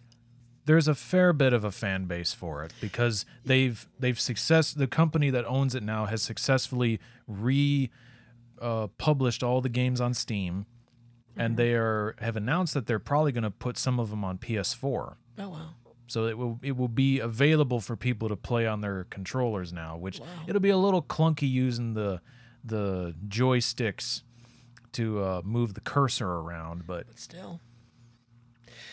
[0.67, 4.87] there's a fair bit of a fan base for it because they've they've success the
[4.87, 7.91] company that owns it now has successfully re
[8.61, 10.67] uh, published all the games on Steam,
[11.37, 14.39] and they are have announced that they're probably going to put some of them on
[14.39, 15.17] PS4.
[15.39, 15.71] Oh wow.
[16.07, 19.97] So it will it will be available for people to play on their controllers now,
[19.97, 20.27] which Wow.
[20.49, 22.21] it'll be a little clunky using the
[22.65, 24.23] the joysticks
[24.93, 27.61] to uh, move the cursor around, but But still,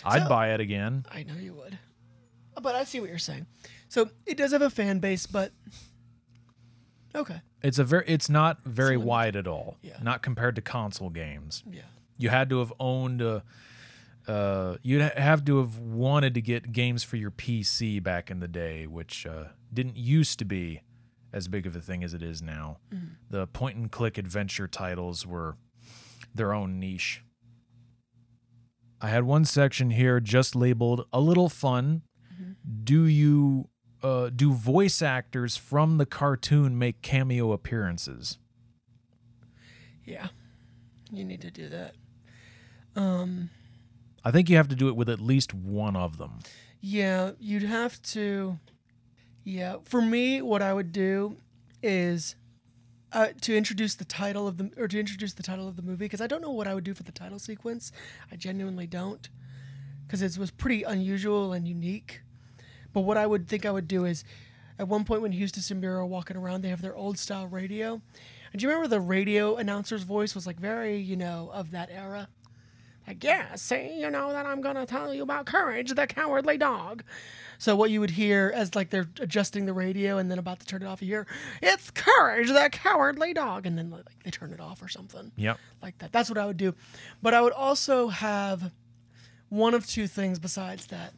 [0.05, 1.05] I'd So- buy it again.
[1.11, 1.77] I know you would.
[2.61, 3.45] But I see what you're saying.
[3.89, 5.51] So it does have a fan base, but
[7.15, 7.41] okay.
[7.63, 9.77] It's a very it's not very Someone- wide at all.
[9.81, 9.97] Yeah.
[10.01, 11.63] Not compared to console games.
[11.69, 11.81] Yeah.
[12.17, 13.43] You had to have owned a
[14.27, 18.47] uh, you'd have to have wanted to get games for your PC back in the
[18.47, 20.81] day, which uh, didn't used to be
[21.31, 22.77] as big of a thing as it is now.
[23.29, 25.55] The point and click adventure titles were
[26.35, 27.23] their own niche.
[28.99, 32.01] I had one section here just labeled a little fun.
[32.83, 33.69] Do you
[34.03, 38.37] uh, do voice actors from the cartoon make cameo appearances?
[40.05, 40.27] Yeah.
[41.11, 41.95] You need to do that.
[42.95, 43.49] Um
[44.23, 46.39] I think you have to do it with at least one of them.
[46.81, 48.59] Yeah, you'd have to.
[49.45, 51.37] Yeah, for me, what I would do
[51.81, 52.35] is
[53.13, 56.05] uh, to introduce the title of the or to introduce the title of the movie
[56.05, 57.91] because I don't know what I would do for the title sequence.
[58.29, 59.29] I genuinely don't
[60.05, 62.21] because it was pretty unusual and unique.
[62.97, 64.23] But what I would think I would do is,
[64.79, 67.45] at one point when Eustace and Muriel are walking around, they have their old style
[67.45, 68.01] radio.
[68.51, 71.89] And do you remember the radio announcer's voice was like very, you know, of that
[71.91, 72.27] era?
[73.05, 77.03] Like, yeah, see, you know that I'm gonna tell you about Courage, the cowardly dog.
[77.59, 80.65] So what you would hear as like they're adjusting the radio and then about to
[80.65, 81.27] turn it off, you hear,
[81.61, 85.59] "It's Courage, the cowardly dog," and then like they turn it off or something Yep.
[85.83, 86.11] like that.
[86.11, 86.73] That's what I would do.
[87.21, 88.71] But I would also have
[89.49, 91.13] one of two things besides that.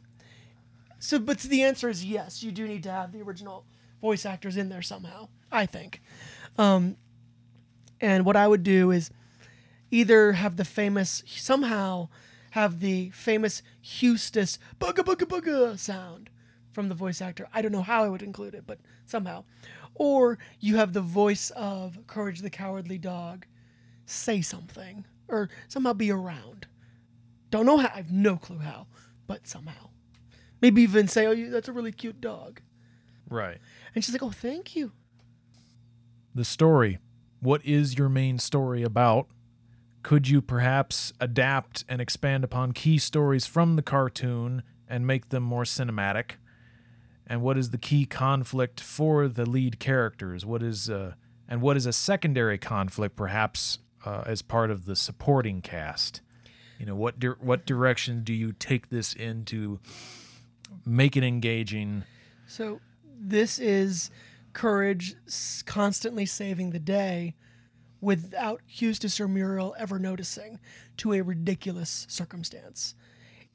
[1.00, 2.42] So, but the answer is yes.
[2.42, 3.64] You do need to have the original
[4.00, 5.28] voice actors in there somehow.
[5.50, 6.00] I think.
[6.56, 6.96] Um,
[8.00, 9.10] and what I would do is
[9.90, 12.08] either have the famous somehow
[12.50, 16.30] have the famous Eustace booga booga booga sound
[16.72, 17.48] from the voice actor.
[17.52, 19.44] I don't know how I would include it, but somehow.
[19.94, 23.46] Or you have the voice of Courage the Cowardly Dog
[24.06, 26.66] say something or somehow be around.
[27.50, 27.90] Don't know how.
[27.92, 28.86] I have no clue how,
[29.26, 29.89] but somehow.
[30.60, 32.60] Maybe even say, "Oh, you, that's a really cute dog,"
[33.28, 33.58] Right.
[33.94, 34.92] and she's like, "Oh, thank you."
[36.34, 36.98] The story.
[37.40, 39.26] What is your main story about?
[40.02, 45.42] Could you perhaps adapt and expand upon key stories from the cartoon and make them
[45.42, 46.32] more cinematic?
[47.26, 50.44] And what is the key conflict for the lead characters?
[50.44, 51.14] What is uh,
[51.48, 56.20] and what is a secondary conflict, perhaps uh, as part of the supporting cast?
[56.78, 59.80] You know, what di- what direction do you take this in to
[60.84, 62.04] make it engaging?
[62.46, 64.10] So this is
[64.52, 65.14] courage
[65.66, 67.34] constantly saving the day
[68.00, 70.58] without Eustace or Muriel ever noticing
[70.96, 72.94] to a ridiculous circumstance.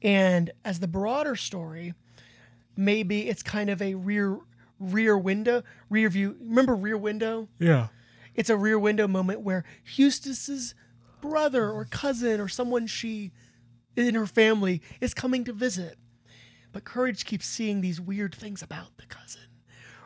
[0.02, 1.94] And as the broader story,
[2.76, 4.38] maybe it's kind of a rear
[4.78, 6.36] rear window, rear view.
[6.40, 7.48] Remember rear window?
[7.58, 7.88] Yeah.
[8.34, 10.74] It's a rear window moment where Eustace's
[11.22, 13.32] brother or cousin or someone she
[13.96, 15.96] in her family is coming to visit.
[16.76, 19.40] But Courage keeps seeing these weird things about the cousin.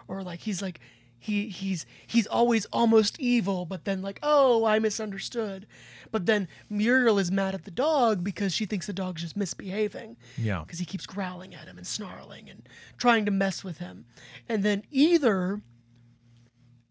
[0.07, 0.79] Or like he's like
[1.19, 5.67] he he's he's always almost evil, but then like, oh, I misunderstood.
[6.13, 10.17] But then Muriel is mad at the dog because she thinks the dog's just misbehaving
[10.39, 10.61] Yeah.
[10.61, 14.05] because he keeps growling at him and snarling and trying to mess with him.
[14.49, 15.63] And then either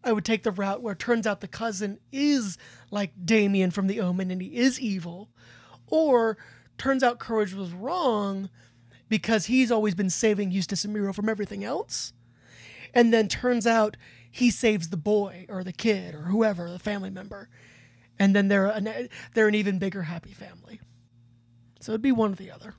[0.04, 2.58] I would take the route where it turns out the cousin is
[2.90, 5.30] like Damien from The Omen and he is evil,
[5.86, 6.36] or
[6.76, 8.50] turns out Courage was wrong
[9.10, 12.14] because he's always been saving Eustace and Muriel from everything else.
[12.94, 13.98] And then turns out
[14.30, 17.50] he saves the boy or the kid or whoever, the family member.
[18.18, 20.80] And then they're an, they're an even bigger happy family.
[21.80, 22.74] So it'd be one or the other.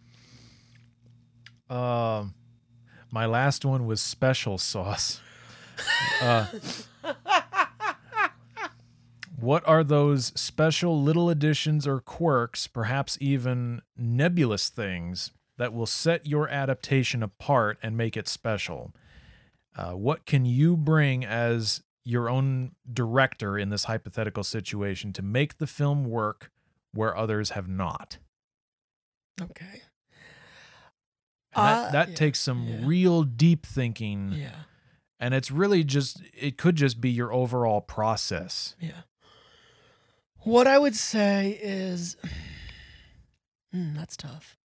[1.70, 2.34] Um,
[3.12, 5.22] my last one was special sauce.
[6.22, 6.46] Uh,
[9.40, 15.32] what are those special little additions or quirks, perhaps even nebulous things,
[15.62, 18.92] that will set your adaptation apart and make it special?
[19.76, 25.60] Uh, what can you bring as your own director in this hypothetical situation to make
[25.60, 26.50] the film work
[26.94, 28.18] where others have not?
[29.40, 29.84] Okay.
[31.54, 32.80] And that, Uh, that yeah, takes some yeah.
[32.84, 34.64] real deep thinking Yeah.
[35.20, 39.02] and it's really just it could just be your overall process Yeah.
[40.40, 42.18] What I would say is,
[43.72, 44.58] Hmm, that's tough.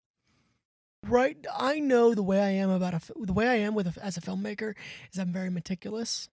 [1.09, 4.05] Right, I know the way I am about a the way I am with a,
[4.05, 4.75] as a filmmaker
[5.12, 6.29] is I'm very meticulous.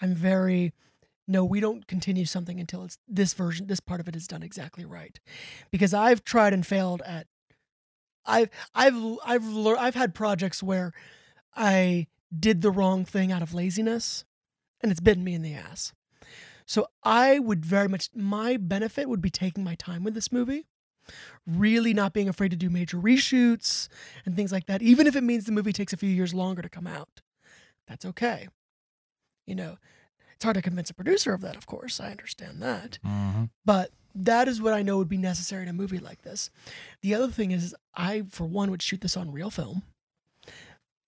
[0.00, 0.72] I'm very
[1.26, 4.42] no, we don't continue something until it's this version, this part of it is done
[4.42, 5.18] exactly right.
[5.70, 7.26] Because I've tried and failed at
[8.24, 10.92] I've I've I've learned I've had projects where
[11.56, 12.06] I
[12.38, 14.24] did the wrong thing out of laziness
[14.80, 15.92] and it's bitten me in the ass.
[16.66, 20.66] So I would very much my benefit would be taking my time with this movie.
[21.46, 23.88] Really not being afraid to do major reshoots
[24.24, 26.62] and things like that, even if it means the movie takes a few years longer
[26.62, 27.22] to come out.
[27.86, 28.48] That's okay.
[29.46, 29.78] You know,
[30.34, 32.00] it's hard to convince a producer of that, of course.
[32.00, 32.98] I understand that.
[33.04, 33.44] Mm-hmm.
[33.64, 36.50] But that is what I know would be necessary in a movie like this.
[37.02, 39.82] The other thing is, I, for one, would shoot this on real film.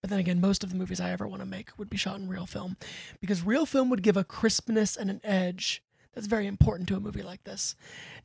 [0.01, 2.17] But then again, most of the movies I ever want to make would be shot
[2.17, 2.75] in real film
[3.19, 5.83] because real film would give a crispness and an edge
[6.13, 7.75] that's very important to a movie like this.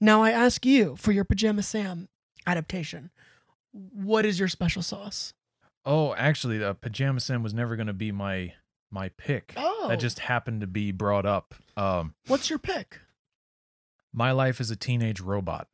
[0.01, 2.09] Now, I ask you for your Pajama Sam
[2.47, 3.11] adaptation,
[3.73, 5.35] what is your special sauce?
[5.85, 8.55] Oh, actually, uh, Pajama Sam was never going to be my
[8.91, 9.53] my pick.
[9.57, 11.55] Oh, That just happened to be brought up.
[11.77, 13.01] Um, what's your pick?
[14.13, 15.69] my life as a teenage robot,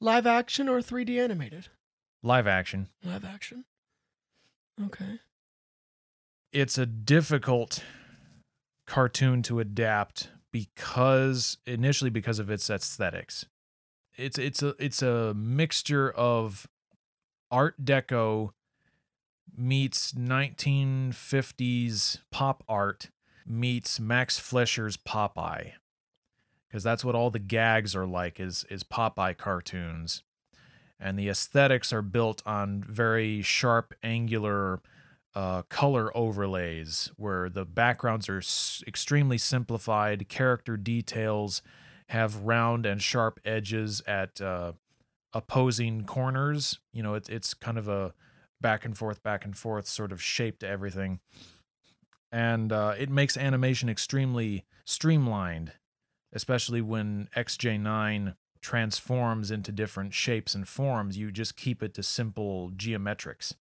[0.00, 1.68] Live action or 3D animated?
[2.24, 2.88] live action.
[3.04, 3.64] Live action.
[4.86, 5.18] Okay.
[6.52, 7.82] It's a difficult
[8.86, 13.46] cartoon to adapt because initially because of its aesthetics.
[14.16, 16.68] It's it's a it's a mixture of
[17.50, 18.50] Art Deco
[19.56, 23.10] meets 1950s pop art
[23.46, 25.72] meets Max Fleischer's Popeye.
[26.68, 30.22] Because that's what all the gags are like is is Popeye cartoons.
[31.00, 34.80] And the aesthetics are built on very sharp angular
[35.34, 41.62] uh, color overlays where the backgrounds are s- extremely simplified, character details
[42.08, 44.72] have round and sharp edges at uh,
[45.32, 46.80] opposing corners.
[46.92, 48.14] You know, it's it's kind of a
[48.60, 51.20] back and forth, back and forth sort of shape to everything,
[52.30, 55.72] and uh, it makes animation extremely streamlined,
[56.32, 61.16] especially when XJ9 transforms into different shapes and forms.
[61.18, 63.54] You just keep it to simple geometrics.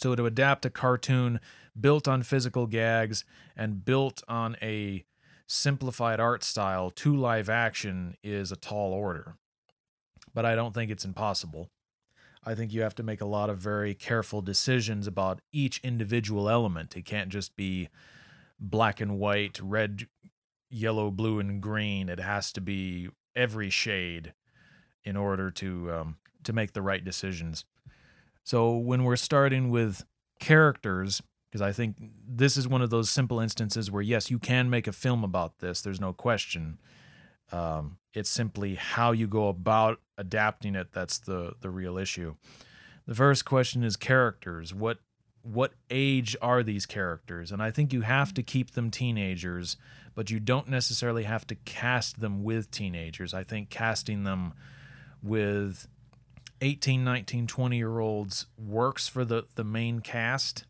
[0.00, 1.40] So to adapt a cartoon
[1.78, 3.22] built on physical gags
[3.54, 5.04] and built on a
[5.46, 9.34] simplified art style to live action is a tall order.
[10.32, 11.68] But I don't think it's impossible.
[12.42, 16.48] I think you have to make a lot of very careful decisions about each individual
[16.48, 16.96] element.
[16.96, 17.90] It can't just be
[18.58, 20.06] black and white, red,
[20.70, 22.08] yellow, blue, and green.
[22.08, 24.32] It has to be every shade
[25.04, 27.66] in order to um, to make the right decisions.
[28.44, 30.04] So when we're starting with
[30.38, 34.70] characters, because I think this is one of those simple instances where yes, you can
[34.70, 35.80] make a film about this.
[35.80, 36.78] There's no question.
[37.52, 42.36] Um, it's simply how you go about adapting it that's the the real issue.
[43.06, 44.72] The first question is characters.
[44.72, 44.98] What
[45.42, 47.50] what age are these characters?
[47.50, 49.76] And I think you have to keep them teenagers,
[50.14, 53.32] but you don't necessarily have to cast them with teenagers.
[53.32, 54.52] I think casting them
[55.22, 55.88] with
[56.60, 60.64] 18, 19, 20 year olds works for the, the main cast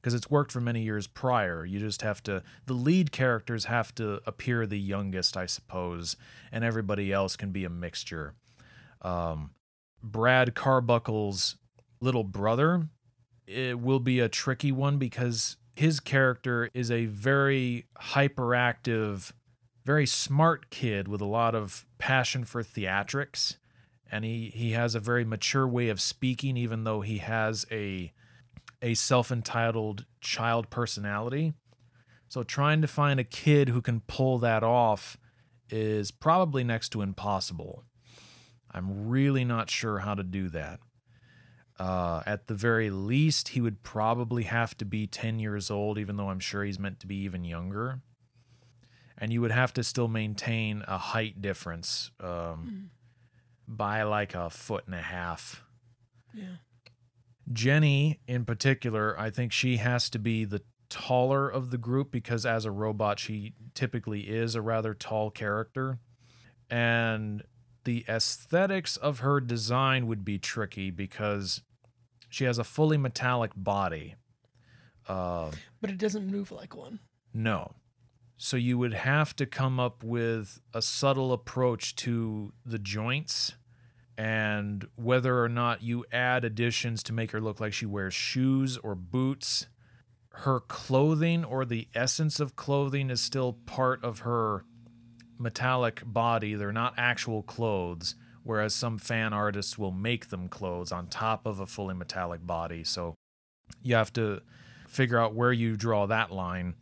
[0.00, 1.64] because it's worked for many years prior.
[1.64, 6.16] You just have to, the lead characters have to appear the youngest, I suppose,
[6.52, 8.34] and everybody else can be a mixture.
[9.02, 9.50] Um,
[10.02, 11.56] Brad Carbunkle's
[12.00, 12.88] little brother
[13.48, 19.32] it will be a tricky one because his character is a very hyperactive,
[19.84, 23.56] very smart kid with a lot of passion for theatrics
[24.10, 28.12] and he he has a very mature way of speaking even though he has a
[28.80, 31.52] a self-entitled child personality.
[32.28, 35.16] So trying to find a kid who can pull that off
[35.70, 37.84] is probably next to impossible.
[38.70, 40.80] I'm really not sure how to do that.
[41.78, 46.16] Uh, at the very least he would probably have to be 10 years old even
[46.16, 48.00] though i'm sure he's meant to be even younger.
[49.16, 52.90] And you would have to still maintain a height difference um,
[53.68, 55.62] by like a foot and a half.
[56.34, 56.56] Yeah.
[57.52, 62.44] Jenny, in particular, I think she has to be the taller of the group because
[62.46, 65.98] as a robot, she typically is a rather tall character.
[66.70, 67.42] And
[67.84, 71.62] the aesthetics of her design would be tricky because
[72.28, 74.16] she has a fully metallic body.
[75.06, 75.50] Uh,
[75.80, 77.00] But it doesn't move like one.
[77.32, 77.74] no.
[78.40, 83.54] So you would have to come up with a subtle approach to the joints
[84.18, 88.76] and whether or not you add additions to make her look like she wears shoes
[88.78, 89.68] or boots.
[90.30, 94.64] Her clothing or the essence of clothing is still part of her
[95.38, 96.54] metallic body.
[96.54, 101.60] They're not actual clothes, whereas some fan artists will make them clothes on top of
[101.60, 102.82] a fully metallic body.
[102.82, 103.14] So
[103.82, 104.42] you have to
[104.88, 106.74] figure out where you draw that line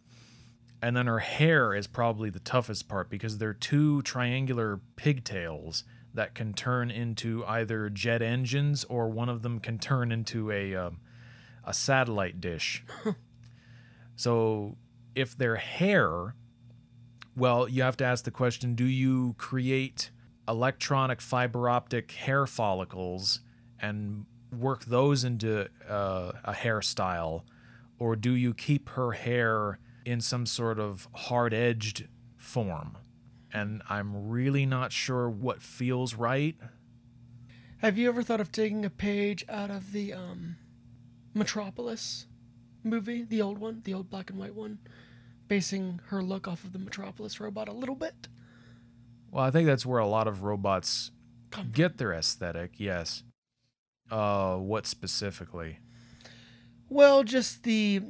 [0.83, 5.85] And then her hair is probably the toughest part because they're two triangular pigtails
[6.17, 10.75] that can turn into either jet engines or one of them can turn into a
[10.75, 10.99] um,
[11.65, 12.85] a satellite dish.
[14.17, 14.77] so
[15.15, 16.35] if their hair,
[17.37, 20.11] well, you have to ask the question: Do you create
[20.49, 23.41] electronic fiber optic hair follicles
[23.79, 27.43] and work those into uh, a hairstyle,
[27.99, 32.97] or do you keep her hair in some sort of hard edged form?
[33.53, 36.57] And I'm really not sure what feels right.
[37.79, 40.57] Have you ever thought of taking a page out of the um,
[41.35, 42.27] Metropolis
[42.83, 44.79] movie, the old one, the old black and white one,
[45.49, 48.29] basing her look off of the Metropolis robot a little bit?
[49.31, 51.11] Well, I think that's where a lot of robots
[51.51, 53.23] Come get their aesthetic, yes.
[54.11, 55.79] Uh, what specifically?
[56.89, 58.03] Well, just the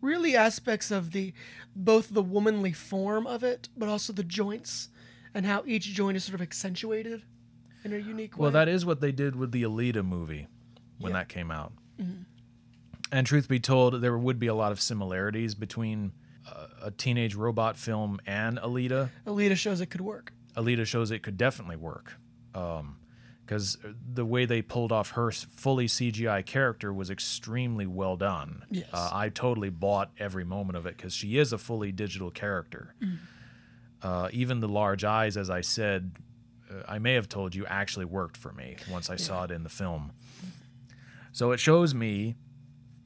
[0.00, 1.32] really aspects of the
[1.76, 4.88] both the womanly form of it, but also the joints
[5.34, 7.22] and how each joint is sort of accentuated
[7.84, 8.42] in a unique way.
[8.44, 10.46] Well, that is what they did with the Alita movie
[10.98, 11.18] when Yeah.
[11.20, 11.72] that came out.
[13.12, 16.12] And truth be told, there would be a lot of similarities between
[16.46, 19.10] uh, a teenage robot film and Alita.
[19.26, 20.32] Alita shows it could work.
[20.56, 22.14] Alita shows it could definitely work.
[23.50, 23.76] Because
[24.14, 28.62] the way they pulled off her fully CGI character was extremely well done.
[28.70, 28.86] Yes.
[28.92, 32.94] Uh, I totally bought every moment of it because she is a fully digital character.
[34.04, 36.12] Uh, even the large eyes, as I said,
[36.70, 39.64] uh, I may have told you, actually worked for me once I saw it in
[39.64, 40.12] the film.
[41.32, 42.36] So it shows me,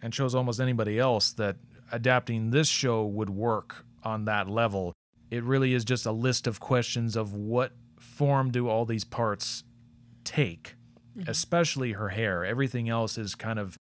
[0.02, 1.56] and shows almost anybody else, that
[1.90, 4.92] adapting this show would work on that level.
[5.30, 9.64] It really is just a list of questions of what form do all these parts
[10.24, 10.74] take,
[11.28, 12.44] especially her hair.
[12.44, 13.76] Everything else is kind of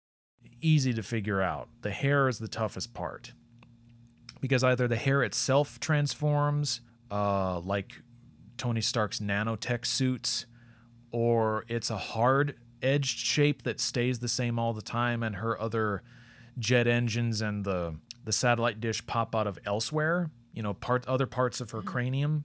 [0.60, 1.68] easy to figure out.
[1.82, 3.32] The hair is the toughest part
[4.40, 6.80] because either the hair itself transforms,
[7.10, 8.02] uh, like
[8.56, 10.46] Tony Stark's nanotech suits,
[11.12, 15.60] or it's a hard edged shape that stays the same all the time, and her
[15.60, 16.02] other
[16.58, 20.30] jet engines and the the satellite dish pop out of elsewhere.
[20.52, 22.44] You know, part other parts of her cranium.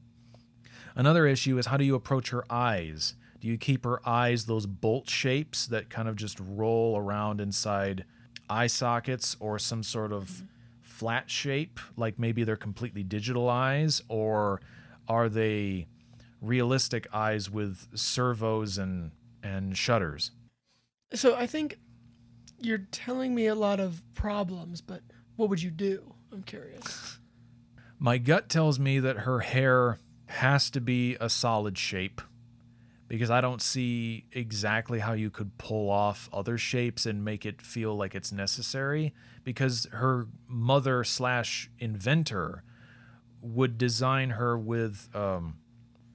[0.96, 3.16] Another issue is how do you approach her eyes?
[3.46, 8.04] Do you keep her eyes those bolt shapes that kind of just roll around inside
[8.50, 10.42] eye sockets or some sort of
[10.82, 14.62] flat shape, like maybe they're completely digital eyes, or
[15.08, 15.86] are they
[16.42, 19.12] realistic eyes with servos and
[19.44, 20.32] and shutters?
[21.14, 21.78] So I think
[22.60, 25.02] you're telling me a lot of problems, but
[25.36, 26.16] what would you do?
[26.32, 27.20] I'm curious.
[28.00, 32.24] My gut tells me that her hair has to be a solid shape
[33.08, 37.62] because I don't see exactly how you could pull off other shapes and make it
[37.62, 42.64] feel like it's necessary because her mother slash inventor
[43.42, 45.58] would design her with um,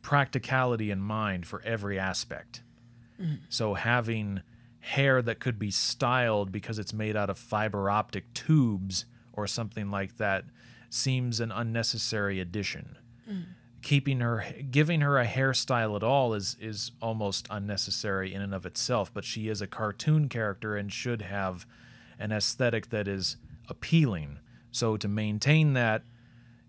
[0.02, 2.62] practicality in mind for every aspect.
[3.48, 4.42] So having
[4.80, 9.90] hair that could be styled because it's made out of fiber optic tubes or something
[9.90, 10.44] like that
[10.88, 12.96] seems an unnecessary addition.
[13.82, 18.66] Keeping her giving her a hairstyle at all is is almost unnecessary in and of
[18.66, 21.66] itself, but she is a cartoon character and should have
[22.18, 23.36] an aesthetic that is
[23.68, 24.38] appealing.
[24.70, 26.02] So to maintain that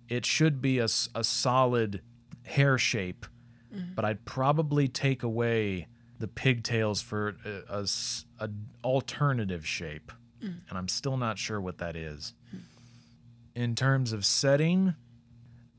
[0.08, 2.02] it should be a, a solid
[2.44, 3.26] hair shape,
[3.74, 3.94] mm-hmm.
[3.94, 5.88] but I'd probably take away
[6.20, 7.88] the pigtails for a, a
[8.40, 8.50] a
[8.84, 10.56] alternative shape, mm.
[10.70, 12.34] and I'm still not sure what that is.
[12.56, 12.60] Mm.
[13.54, 14.96] In terms of setting,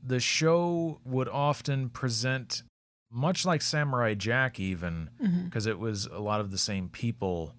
[0.05, 2.63] the show would often present
[3.09, 5.45] much like Samurai Jack, even mm-hmm.
[5.45, 7.53] because it was a lot of the same people.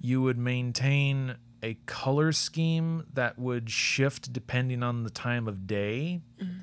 [0.00, 6.22] You would maintain a color scheme that would shift depending on the time of day
[6.40, 6.60] mm-hmm.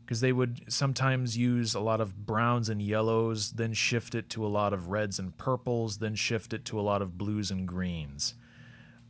[0.00, 4.46] because they would sometimes use a lot of browns and yellows, then shift it to
[4.46, 7.68] a lot of reds and purples, then shift it to a lot of blues and
[7.68, 8.34] greens.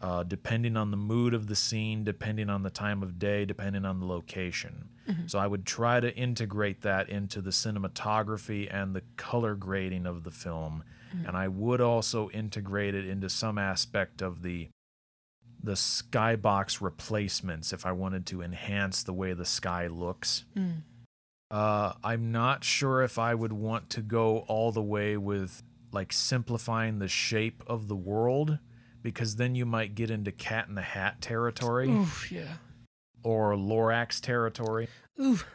[0.03, 3.85] Uh, depending on the mood of the scene, depending on the time of day, depending
[3.85, 4.89] on the location.
[5.27, 10.23] So I would try to integrate that into the cinematography and the color grading of
[10.25, 10.85] the film,
[11.27, 14.69] and I would also integrate it into some aspect of the
[15.63, 20.45] the skybox replacements if I wanted to enhance the way the sky looks.
[21.51, 26.13] Uh, I'm not sure if I would want to go all the way with like
[26.13, 28.59] simplifying the shape of the world
[29.03, 32.55] because then you might get into cat in the hat territory Oof, yeah.
[33.23, 34.89] or Lorax territory.
[35.21, 35.47] Oof.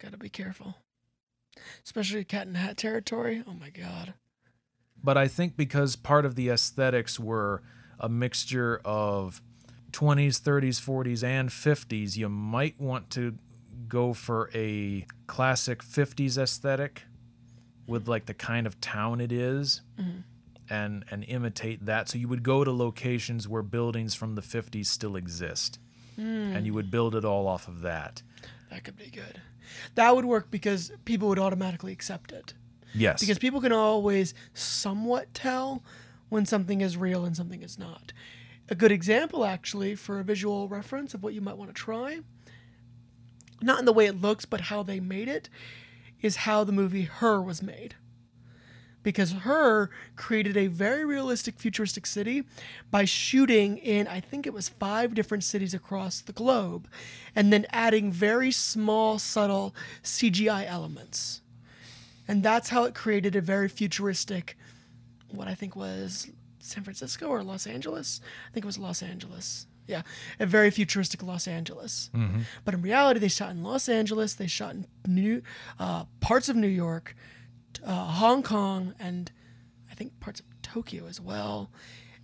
[0.00, 0.76] Gotta be careful.
[1.84, 3.42] Especially cat in the hat territory.
[3.46, 4.14] Oh my god.
[5.02, 7.62] But I think because part of the aesthetics were
[8.00, 9.42] a mixture of
[9.92, 13.36] 20s, 30s, 40s, and 50s, you might want to
[13.88, 17.04] go for a classic 50s aesthetic
[17.86, 20.20] with like the kind of town it is mm-hmm.
[20.70, 22.08] And and imitate that.
[22.08, 25.78] So you would go to locations where buildings from the 50s still exist.
[26.16, 26.56] Hmm.
[26.56, 28.22] And you would build it all off of that.
[28.70, 29.40] That could be good.
[29.94, 32.54] That would work because people would automatically accept it.
[32.94, 33.20] Yes.
[33.20, 35.82] Because people can always somewhat tell
[36.28, 38.12] when something is real and something is not.
[38.68, 42.20] A good example, actually, for a visual reference of what you might want to try,
[43.62, 45.48] not in the way it looks, but how they made it,
[46.20, 47.94] is how the movie Her was made.
[49.02, 52.44] Because Her created a very realistic futuristic city
[52.90, 56.88] by shooting in, I think it was five different cities across the globe,
[57.34, 61.40] and then adding very small, subtle CGI elements.
[62.26, 64.56] And that's how it created a very futuristic,
[65.30, 66.28] what I think was
[66.58, 68.20] San Francisco or Los Angeles.
[68.48, 69.66] I think it was Los Angeles.
[69.86, 70.02] Yeah,
[70.38, 72.10] a very futuristic Los Angeles.
[72.66, 74.34] But in reality, they shot in Los Angeles.
[74.34, 75.40] They shot in New
[75.78, 77.16] uh, parts of New York,
[77.84, 79.30] uh, Hong Kong, and
[79.90, 81.70] I think parts of Tokyo as well.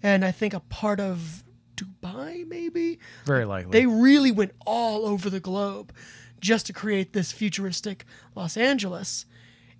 [0.02, 1.44] And I think a part of
[1.76, 2.98] Dubai, maybe.
[3.24, 3.72] Very likely.
[3.72, 5.92] They really went all over the globe
[6.40, 9.26] just to create this futuristic Los Angeles.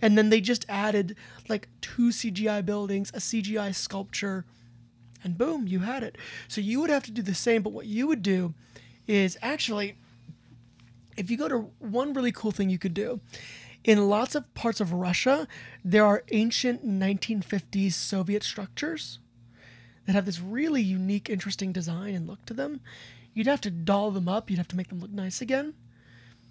[0.01, 1.17] And then they just added
[1.49, 4.45] like two CGI buildings, a CGI sculpture,
[5.23, 6.17] and boom, you had it.
[6.49, 8.55] So you would have to do the same, but what you would do
[9.07, 9.97] is actually,
[11.17, 13.21] if you go to one really cool thing you could do,
[13.85, 15.47] in lots of parts of Russia,
[15.85, 19.19] there are ancient 1950s Soviet structures
[20.07, 22.81] that have this really unique, interesting design and look to them.
[23.35, 24.49] You'd have to doll them up.
[24.49, 25.75] You'd have to make them look nice again.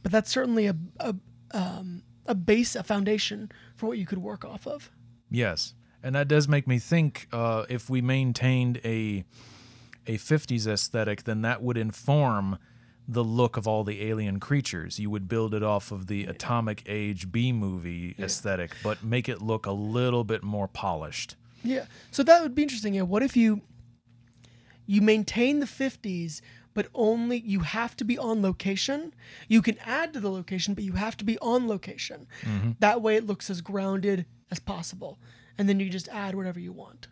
[0.03, 1.15] But that's certainly a a,
[1.51, 4.91] um, a base, a foundation for what you could work off of.
[5.29, 5.73] Yes,
[6.03, 7.27] and that does make me think.
[7.31, 9.23] Uh, if we maintained a
[10.05, 12.59] a '50s aesthetic, then that would inform
[13.07, 14.99] the look of all the alien creatures.
[14.99, 19.41] You would build it off of the atomic age B movie aesthetic, but make it
[19.41, 21.35] look a little bit more polished.
[21.63, 21.85] Yeah.
[22.11, 22.93] So that would be interesting.
[22.93, 23.03] Yeah.
[23.03, 23.61] What if you
[24.85, 26.41] you maintain the 50s,
[26.73, 29.13] but only you have to be on location.
[29.47, 32.27] You can add to the location, but you have to be on location.
[32.41, 32.71] Mm-hmm.
[32.79, 35.19] That way it looks as grounded as possible.
[35.57, 37.07] And then you just add whatever you want.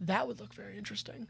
[0.00, 1.28] That would look very interesting.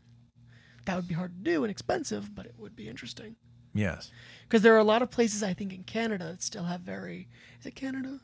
[0.86, 3.36] That would be hard to do and expensive, but it would be interesting.
[3.74, 4.10] Yes.
[4.42, 7.28] Because there are a lot of places I think in Canada that still have very
[7.60, 8.20] is it Canada?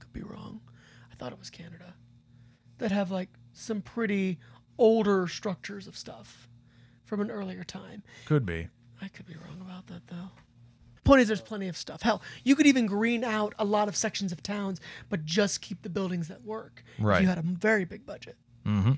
[0.00, 0.60] Could be wrong.
[1.12, 1.94] I thought it was Canada.
[2.78, 4.38] That have like some pretty
[4.78, 6.48] older structures of stuff
[7.04, 8.02] from an earlier time.
[8.24, 8.68] Could be.
[9.00, 10.30] I could be wrong about that though.
[11.04, 12.00] Point is, there's plenty of stuff.
[12.00, 15.82] Hell, you could even green out a lot of sections of towns, but just keep
[15.82, 16.82] the buildings that work.
[16.98, 17.20] If Right.
[17.22, 18.36] you had a very big budget.
[18.64, 18.92] Mm-hmm.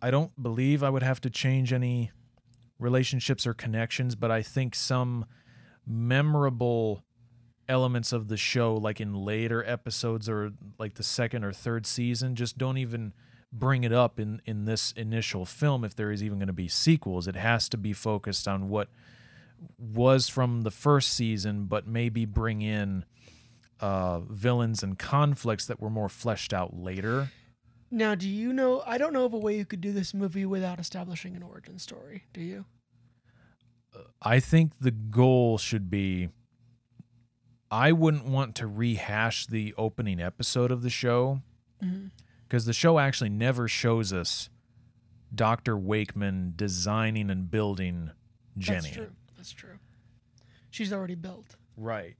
[0.00, 2.12] I don't believe I would have to change any
[2.78, 5.26] relationships or connections, but I think some
[5.86, 7.02] memorable
[7.68, 12.34] elements of the show, like in later episodes or like the second or third season,
[12.34, 13.12] just don't even
[13.52, 16.68] bring it up in in this initial film if there is even going to be
[16.68, 17.26] sequels.
[17.26, 18.88] It has to be focused on what
[19.78, 23.04] was from the first season but maybe bring in
[23.80, 27.30] uh villains and conflicts that were more fleshed out later
[27.90, 28.82] Now, do you know?
[28.86, 31.78] I don't know of a way you could do this movie without establishing an origin
[31.78, 32.24] story.
[32.32, 32.66] Do you?
[33.94, 36.28] Uh, I think the goal should be
[37.70, 41.42] I wouldn't want to rehash the opening episode of the show
[41.82, 42.06] mm-hmm.
[42.46, 44.48] because the show actually never shows us
[45.34, 45.76] Dr.
[45.76, 48.10] Wakeman designing and building
[48.56, 48.80] Jenny.
[48.80, 49.10] That's true.
[49.36, 49.78] That's true.
[50.70, 51.56] She's already built.
[51.76, 52.16] Right.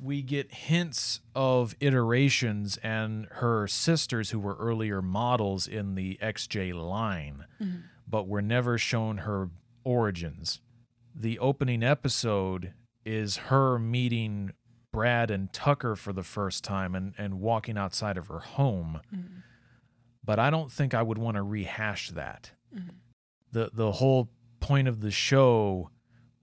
[0.00, 6.74] We get hints of iterations and her sisters who were earlier models in the XJ
[6.74, 7.78] line, mm-hmm.
[8.06, 9.50] but we're never shown her
[9.84, 10.60] origins.
[11.14, 12.74] The opening episode
[13.04, 14.52] is her meeting
[14.92, 19.00] Brad and Tucker for the first time and, and walking outside of her home.
[19.14, 19.38] Mm-hmm.
[20.24, 22.52] But I don't think I would want to rehash that.
[22.74, 22.96] Mm-hmm.
[23.52, 24.28] The the whole
[24.60, 25.90] point of the show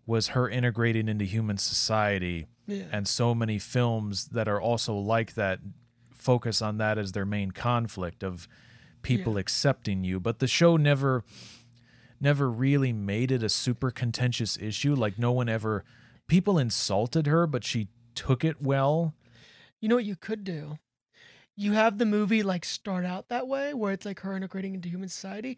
[0.07, 2.85] was her integrating into human society Yeah.
[2.91, 5.59] and so many films that are also like that
[6.11, 8.47] focus on that as their main conflict of
[9.01, 9.39] people Yeah.
[9.41, 11.23] accepting you but the show never
[12.19, 15.83] never really made it a super contentious issue like no one ever
[16.27, 19.13] people insulted her but she took it well
[19.81, 20.79] You know what you could do?
[21.57, 24.89] You have the movie like start out that way, where it's like her integrating into
[24.89, 25.57] human society,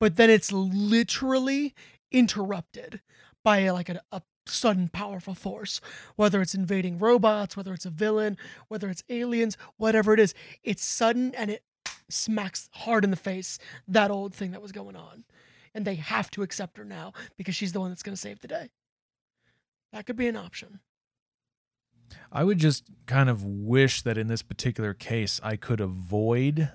[0.00, 1.72] but then it's literally
[2.10, 3.00] interrupted
[3.44, 5.80] by like a, a sudden powerful force,
[6.16, 8.36] whether it's invading robots, whether it's a villain,
[8.68, 10.34] whether it's aliens, whatever it is.
[10.62, 11.62] It's sudden and it
[12.08, 15.24] smacks hard in the face that old thing that was going on.
[15.74, 18.40] and they have to accept her now because she's the one that's going to save
[18.40, 18.70] the day.
[19.92, 20.80] That could be an option.
[22.32, 26.70] I would just kind of wish that in this particular case I could avoid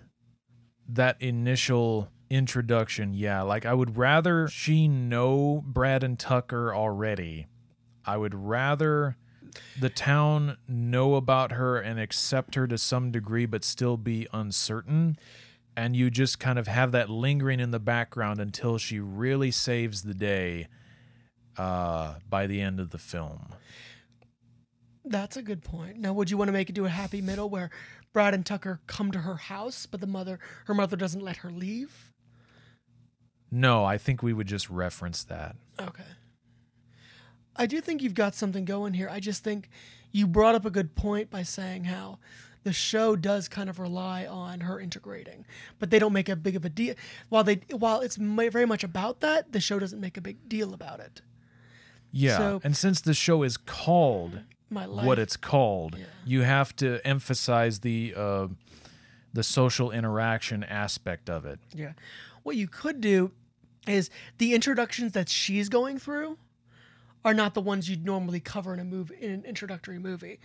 [0.87, 3.13] that initial introduction.
[3.13, 7.47] Yeah, like I would rather she know Brad and Tucker already.
[8.05, 9.17] I would rather
[9.79, 15.17] the town know about her and accept her to some degree but still be uncertain
[15.75, 20.03] and you just kind of have that lingering in the background until she really saves
[20.03, 20.67] the day
[21.57, 23.53] uh, by the end of the film.
[25.03, 25.97] That's a good point.
[25.97, 27.71] Now, would you want to make it do a happy middle where
[28.13, 31.51] Brad and Tucker come to her house, but the mother, her mother doesn't let her
[31.51, 32.11] leave?
[33.49, 35.55] No, I think we would just reference that.
[35.79, 36.03] Okay.
[37.55, 39.09] I do think you've got something going here.
[39.09, 39.69] I just think
[40.11, 42.19] you brought up a good point by saying how
[42.63, 45.45] the show does kind of rely on her integrating,
[45.79, 46.93] but they don't make a big of a deal.
[47.29, 50.73] While they, while it's very much about that, the show doesn't make a big deal
[50.73, 51.21] about it.
[52.11, 52.37] Yeah.
[52.37, 56.05] So- and since the show is called what it's called, Yeah.
[56.25, 58.47] you have to emphasize the uh,
[59.33, 61.59] the social interaction aspect of it.
[61.73, 61.93] Yeah.
[62.43, 63.31] What you could do
[63.87, 66.37] is the introductions that she's going through
[67.23, 70.39] are not the ones you'd normally cover in a movie in an introductory movie.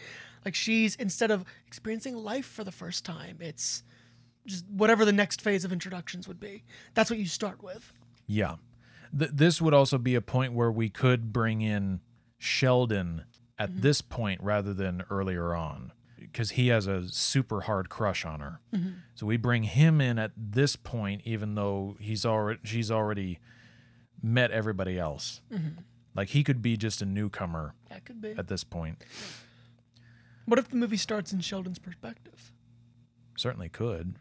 [0.45, 3.83] Like she's instead of experiencing life for the first time, it's
[4.47, 6.64] just whatever the next phase of introductions would be.
[6.95, 7.93] That's what you start with.
[8.27, 8.57] Yeah.
[9.16, 12.01] Th- this would also be a point where we could bring in
[12.39, 13.24] Sheldon
[13.59, 13.81] at Mm-hmm.
[13.81, 18.61] this point rather than earlier on because he has a super hard crush on her.
[18.74, 18.91] Mm-hmm.
[19.14, 23.39] So we bring him in at this point even though he's already she's already
[24.22, 25.41] met everybody else.
[25.51, 25.81] Mm-hmm.
[26.17, 28.31] Like he could be just a newcomer That could be.
[28.31, 29.03] at this point.
[30.47, 32.53] What if the movie starts in Sheldon's perspective?
[33.37, 34.17] Certainly could.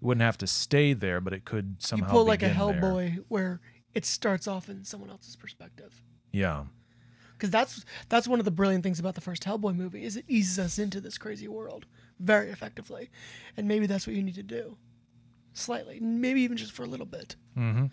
[0.00, 2.04] It wouldn't have to stay there, but it could somehow.
[2.04, 2.80] You somehow pull like a begin there.
[2.80, 3.60] Hellboy where
[3.94, 6.02] it starts off in someone else's perspective.
[6.32, 6.64] Yeah.
[7.32, 10.24] because that's that's one of the brilliant things about the first Hellboy movie is it
[10.28, 11.86] eases us into this crazy world
[12.20, 13.10] very effectively,
[13.56, 14.76] and maybe that's what you need to do,
[15.54, 17.36] slightly, maybe even just for a little bit.
[17.56, 17.90] Mhm.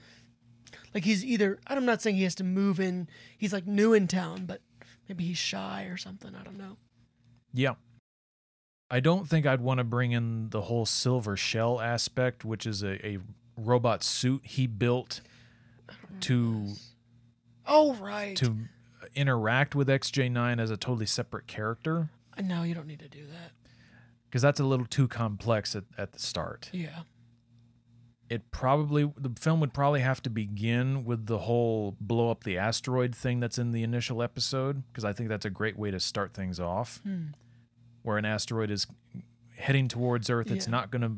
[0.93, 4.07] Like he's either I'm not saying he has to move in, he's like new in
[4.07, 4.61] town, but
[5.09, 6.35] maybe he's shy or something.
[6.35, 6.77] I don't know.
[7.53, 7.73] Yeah.
[8.91, 12.83] I don't think I'd want to bring in the whole silver shell aspect, which is
[12.83, 13.17] a, a
[13.57, 15.21] robot suit he built
[16.21, 16.67] to
[17.65, 18.35] Oh right.
[18.37, 18.55] to
[19.15, 22.09] interact with XJ9 as a totally separate character
[22.41, 23.51] no, you don't need to do that.
[24.25, 26.69] because that's a little too complex at, at the start.
[26.73, 27.01] Yeah.
[28.29, 32.57] It probably the film would probably have to begin with the whole blow up the
[32.57, 35.99] asteroid thing that's in the initial episode because I think that's a great way to
[35.99, 36.99] start things off.
[37.03, 37.25] Hmm.
[38.01, 38.87] Where an asteroid is
[39.57, 41.11] heading towards Earth, it's not going to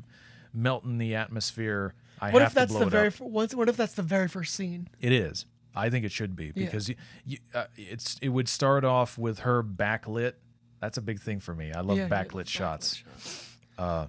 [0.53, 1.93] melt in the atmosphere.
[2.20, 3.20] I What have if that's to blow the very up.
[3.20, 4.88] what, what if that's the very first scene?
[4.99, 5.45] It is.
[5.76, 6.95] I think it should be because you,
[7.26, 10.34] you, uh, it's it would start off with her backlit.
[10.80, 11.74] That's a big thing for me.
[11.74, 12.95] I love Yeah, yeah, backlit backlit shots.
[12.95, 13.58] shots.
[13.78, 14.08] Uh,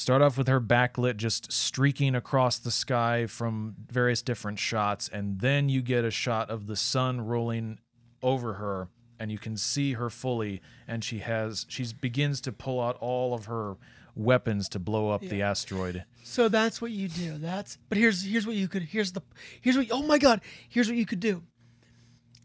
[0.00, 5.40] start off with her backlit, just streaking across the sky from various different shots, and
[5.40, 7.78] then you get a shot of the sun rolling
[8.22, 8.88] over her,
[9.18, 13.34] and you can see her fully, and she has she begins to pull out all
[13.34, 13.76] of her
[14.16, 16.04] weapons to blow up the asteroid.
[16.24, 17.36] So that's what you do.
[17.36, 19.22] That's but here's here's what you could here's the
[19.60, 21.42] here's what oh my god here's what you could do.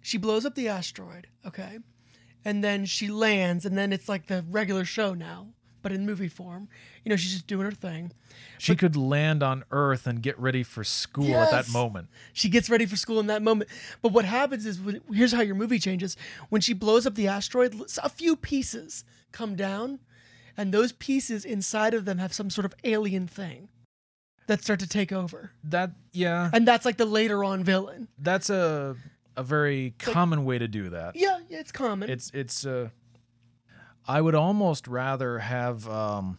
[0.02, 1.80] She blows up the asteroid, okay,
[2.44, 5.48] and then she lands, and then it's like the regular show now,
[5.86, 6.68] but in movie form.
[7.04, 8.12] You know, she's just doing her thing.
[8.58, 12.08] She could land on Earth and get ready for school at that moment.
[12.34, 13.70] She gets ready for school in that moment.
[14.02, 16.18] But what happens is when, here's how your movie changes.
[16.50, 20.00] When she blows up the asteroid, a few pieces come down,
[20.58, 23.70] and those pieces inside of them have some sort of alien thing
[24.48, 25.52] that start to take over.
[25.64, 26.50] That yeah.
[26.52, 28.08] And that's like the later on villain.
[28.18, 28.96] That's a
[29.38, 31.16] a very common way to do that.
[31.16, 32.10] Yeah, yeah, it's common.
[32.10, 32.90] It's it's uh
[34.08, 36.38] I would almost rather have um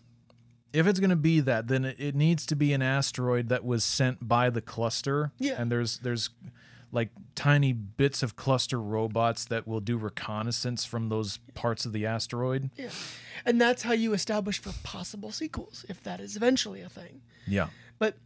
[0.73, 3.64] if it's going to be that then it, it needs to be an asteroid that
[3.64, 5.55] was sent by the cluster Yeah.
[5.59, 6.31] and there's there's
[6.93, 12.07] like tiny bits of cluster robots that will do reconnaissance from those parts of the
[12.07, 12.71] asteroid.
[12.77, 12.89] yeah.
[13.45, 17.23] And that's how you establish for possible sequels, if that is eventually a thing.
[17.47, 17.69] Yeah.
[17.99, 18.17] But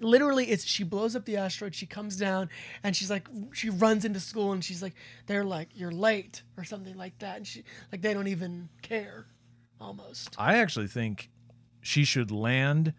[0.00, 2.48] literally it's she blows up the asteroid she comes down
[2.82, 4.94] and she's like she runs into school and she's like
[5.26, 7.62] they're like you're late or something like that and she
[7.92, 9.26] like they don't even care
[9.80, 11.30] almost I actually think
[11.80, 12.94] she should land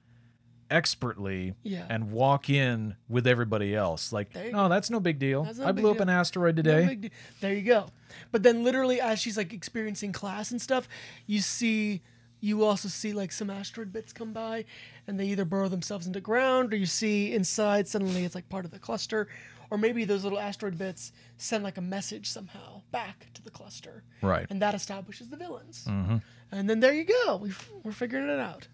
[0.70, 1.86] expertly Yeah.
[1.90, 4.12] and walk in with everybody else.
[4.12, 5.46] Like, no, that's no big deal.
[5.58, 6.04] No I blew up deal.
[6.04, 6.96] an asteroid No today.
[6.96, 7.12] de-
[7.42, 7.88] there you go
[8.32, 10.88] but then literally as she's like experiencing class and stuff
[11.26, 12.02] you see
[12.40, 14.64] you also see like some asteroid bits come by
[15.08, 18.66] and they either burrow themselves into ground, or you see inside suddenly it's like part
[18.66, 19.28] of the cluster,
[19.72, 24.04] or maybe those little asteroid bits send like a message somehow back to the cluster,
[24.22, 24.46] Right.
[24.50, 25.86] and that establishes the villains.
[25.90, 26.18] Mm-hmm.
[26.52, 27.38] And then there you go.
[27.38, 28.68] We've, we're figuring it out.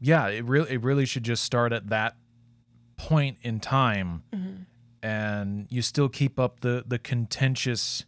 [0.00, 2.16] Yeah, it really it really should just start at that
[2.96, 4.24] point in time,
[5.02, 8.04] and you still keep up the the contentious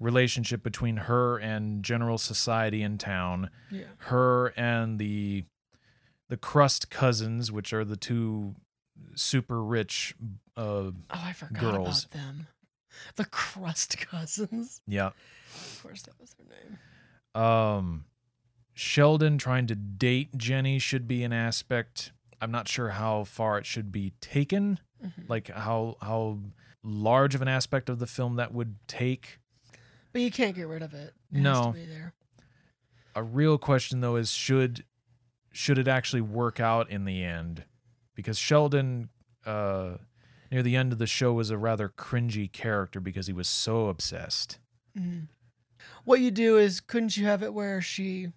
[0.00, 3.84] relationship between her and general society in town, Yeah.
[3.98, 5.44] her and the
[6.28, 8.54] the crust cousins, which are the two
[9.14, 10.14] super rich.
[10.56, 12.04] Uh, Oh, I forgot Girls.
[12.04, 12.46] about them.
[13.16, 14.80] The Crust Cousins.
[14.86, 15.08] yeah.
[15.56, 16.78] Of course, that was their name.
[17.34, 18.04] Um,
[18.72, 22.12] Sheldon trying to date Jenny should be an aspect.
[22.40, 25.28] I'm not sure how far it should be taken, Mhm.
[25.28, 26.38] like how how
[26.84, 29.38] large of an aspect of the film that would take.
[30.12, 31.14] But you can't get rid of it.
[31.32, 31.72] It No.
[31.72, 32.14] to be there.
[33.16, 34.84] A real question though is should
[35.54, 37.64] should it actually work out in the end?
[38.14, 39.08] Because Sheldon
[39.46, 39.96] uh
[40.50, 43.88] near the end of the show was a rather cringy character because he was so
[43.88, 44.58] obsessed.
[44.96, 45.28] Mhm.
[46.04, 48.28] What you do is, couldn't you have it where she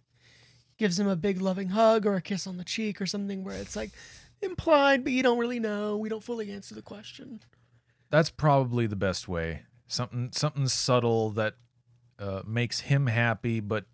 [0.77, 3.55] gives him a big loving hug or a kiss on the cheek or something where
[3.55, 3.91] it's like
[4.41, 5.97] implied, but you don't really know.
[5.97, 7.41] We don't fully answer the question.
[8.09, 9.63] That's probably the best way.
[9.87, 11.55] Something something subtle that
[12.19, 13.85] uh, makes him happy, but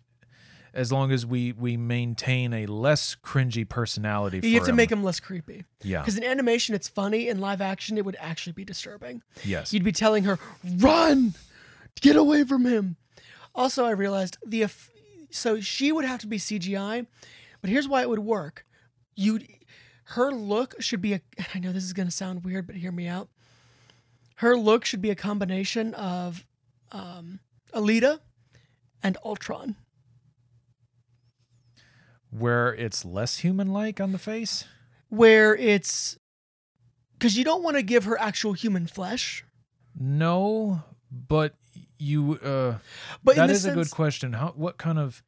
[0.74, 5.02] as long as we we maintain a less cringy personality, You have to make him
[5.02, 5.64] less creepy.
[5.82, 7.28] yeah Because in animation, it's funny.
[7.28, 9.22] In live action, it would actually be disturbing.
[9.44, 10.38] yes You'd be telling her,
[10.76, 11.34] "Run,
[12.00, 12.96] get away from him."
[13.54, 14.66] Also, I realized the
[15.30, 17.06] so she would have to be CGI,
[17.60, 18.66] but here's why it would work.
[19.16, 19.40] You,
[20.08, 21.20] her look should be a.
[21.54, 23.28] I know this is gonna sound weird, but hear me out.
[24.36, 26.44] Her look should be a combination of
[26.90, 27.38] um,
[27.72, 28.18] Alita
[29.02, 29.76] and Ultron.
[32.36, 34.64] Where it's less human like on the face.
[35.08, 36.18] where it's
[37.12, 39.44] because you don't want to give her actual human flesh.
[39.98, 41.54] No, but
[41.98, 42.78] you uh,
[43.22, 44.32] But that is a good question.
[44.32, 45.22] How what kind of?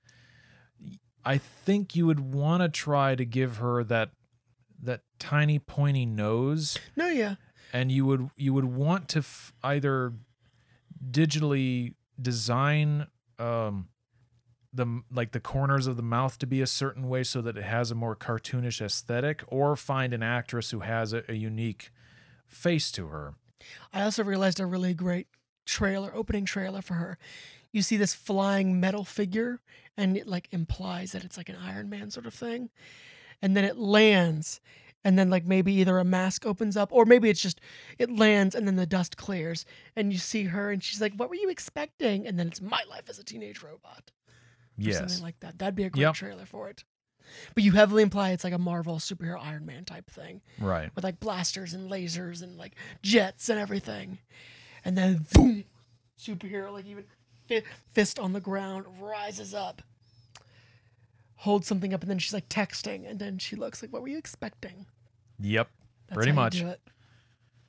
[1.24, 4.10] I think you would want to try to give her that
[4.82, 7.36] that tiny pointy nose No, yeah,
[7.72, 10.12] and you would you would want to f- either
[11.10, 13.06] digitally design
[13.38, 13.88] um
[14.76, 17.64] the like the corners of the mouth to be a certain way so that it
[17.64, 21.90] has a more cartoonish aesthetic or find an actress who has a, a unique
[22.46, 23.34] face to her
[23.92, 25.28] I also realized a really great
[25.64, 27.18] trailer, opening trailer for her.
[27.72, 29.60] You see this flying metal figure,
[29.96, 32.70] and it like implies that it's like an Iron Man sort of thing,
[33.42, 34.60] and then it lands.
[35.04, 37.60] And then, like, maybe either a mask opens up, or maybe it's just
[37.96, 39.64] it lands and then the dust clears,
[39.94, 42.26] and you see her, and she's like, What were you expecting?
[42.26, 44.10] And then it's my life as a teenage robot.
[44.78, 45.58] Yes something like that.
[45.58, 46.14] That'd be a great Yep.
[46.14, 46.84] trailer for it.
[47.54, 51.02] But you heavily imply it's like a Marvel superhero Iron Man type thing right with
[51.04, 54.18] like blasters and lasers and like jets and everything.
[54.84, 55.64] And then boom,
[56.20, 57.04] superhero like even
[57.92, 59.82] fist on the ground rises up,
[61.36, 64.08] holds something up, and then she's like texting, and then she looks like, "What were
[64.08, 64.86] you expecting?"
[65.40, 65.68] yep
[66.06, 66.60] That's Pretty how you much.
[66.60, 66.80] do it.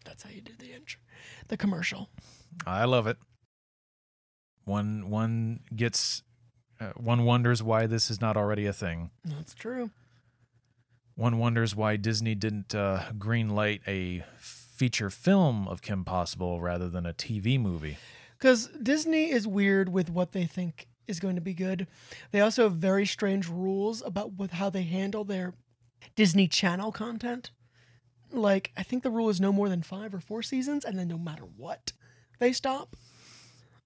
[0.06, 1.00] That's how you do the intro,
[1.48, 2.10] the commercial.
[2.66, 3.18] i love it
[4.66, 6.24] one one gets
[6.80, 9.90] uh, one wonders why this is not already a thing That's true.
[11.16, 17.06] one wonders why Disney didn't uh, greenlight a feature film of Kim Possible rather than
[17.06, 17.98] a TV movie.
[18.38, 21.88] Because Disney is weird with what they think is going to be good.
[22.32, 25.56] They also have very strange rules about with how they handle their
[26.16, 27.50] Disney Channel content.
[28.32, 31.08] Like, I think the rule is no more than five or four seasons, and then
[31.08, 31.94] no matter what,
[32.40, 32.96] they stop.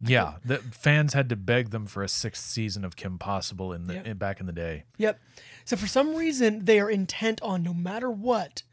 [0.04, 3.86] Yeah, the fans had to beg them for a sixth season of Kim Possible in
[3.88, 4.08] the Yep.
[4.08, 4.86] in, back in the day.
[4.98, 5.20] Yep.
[5.66, 8.64] So for some reason, they are intent on no matter what,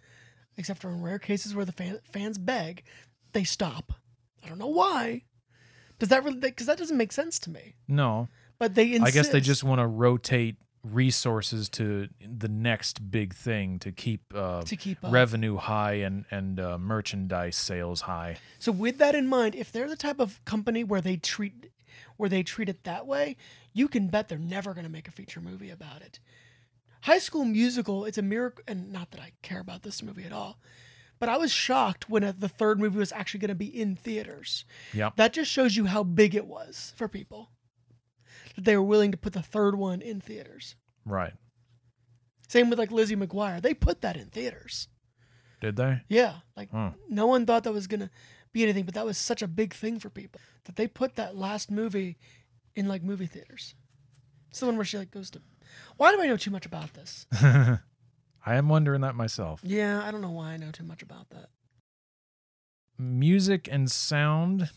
[0.56, 2.82] except for in rare cases where the fan, fans beg,
[3.32, 3.92] they stop.
[4.42, 5.24] I don't know why.
[5.98, 6.38] Does that really?
[6.38, 7.74] Because that doesn't make sense to me.
[7.86, 9.04] No, But they insist.
[9.06, 14.22] I guess they just want to rotate resources to the next big thing to keep
[14.34, 15.12] uh, to keep up.
[15.12, 18.38] revenue high and and uh, merchandise sales high.
[18.58, 21.70] So with that in mind, if they're the type of company where they treat
[22.16, 23.36] where they treat it that way,
[23.72, 26.20] you can bet they're never going to make a feature movie about it.
[27.02, 30.32] High School Musical, it's a miracle, and not that I care about this movie at
[30.32, 30.58] all,
[31.20, 33.94] but I was shocked when uh, the third movie was actually going to be in
[33.94, 34.64] theaters.
[34.92, 35.14] Yep.
[35.16, 37.50] That just shows you how big it was for people
[38.58, 40.74] that they were willing to put the third one in theaters.
[41.04, 41.32] Right.
[42.48, 44.88] Same with like Lizzie McGuire, they put that in theaters.
[45.60, 46.02] Did they?
[46.08, 46.88] Yeah, like Hmm.
[47.08, 48.10] no one thought that was gonna
[48.52, 51.36] be anything, but that was such a big thing for people that they put that
[51.36, 52.18] last movie
[52.74, 53.74] in like movie theaters.
[54.50, 55.40] It's the one where she like goes to.
[55.96, 57.26] Why do I know too much about this?
[57.32, 57.78] I
[58.46, 59.60] I am wondering that myself.
[59.62, 61.50] Yeah, I don't know why I know too much about that.
[62.98, 64.70] Music and sound.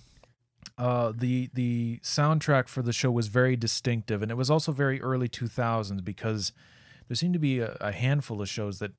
[0.82, 5.00] Uh, the the soundtrack for the show was very distinctive, and it was also very
[5.02, 6.54] early 2000s because
[7.08, 8.92] there seemed to be a, a handful of shows that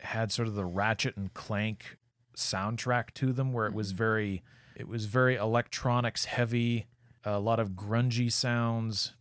[0.00, 1.98] had sort of the Ratchet and Clank
[2.34, 3.96] soundtrack to them, where it was Mhm.
[3.96, 4.42] very
[4.74, 6.86] it was very electronics heavy,
[7.24, 9.14] a lot of grungy sounds,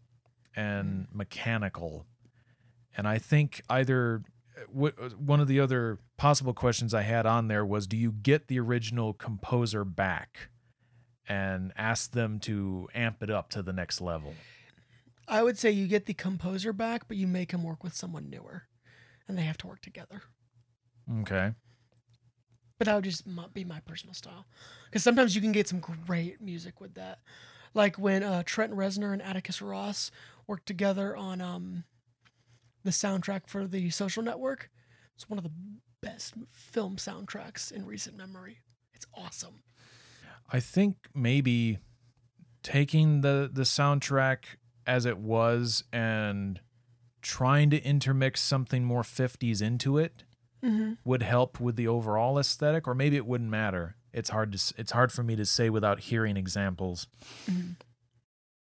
[0.56, 2.06] and mechanical.
[2.96, 4.24] And I think either
[4.74, 8.48] w- one of the other possible questions I had on there was, do you get
[8.48, 10.50] the original composer back
[11.28, 14.34] and ask them to amp it up to the next level?
[15.28, 18.30] I would say you get the composer back, but you make him work with someone
[18.30, 18.64] newer,
[19.28, 20.22] and they have to work together.
[21.22, 21.54] Okay.
[22.78, 24.46] But that would just be my personal style,
[24.86, 27.20] because sometimes you can get some great music with that,
[27.74, 30.12] like when uh, Trent Reznor and Atticus Ross
[30.46, 31.84] worked together on um,
[32.84, 34.70] the soundtrack for The Social Network.
[35.16, 35.52] It's one of the
[36.02, 38.60] best film soundtracks in recent memory.
[38.94, 39.64] It's awesome.
[40.50, 41.80] I think maybe
[42.64, 44.40] taking the the soundtrack
[44.86, 46.60] as it was and
[47.22, 50.24] trying to intermix something more 50s into it
[50.66, 50.94] Mm-hmm.
[51.06, 53.96] would help with the overall aesthetic or maybe it wouldn't matter.
[54.12, 57.08] It's hard to it's hard for me to say without hearing examples.
[57.48, 57.76] Mhm.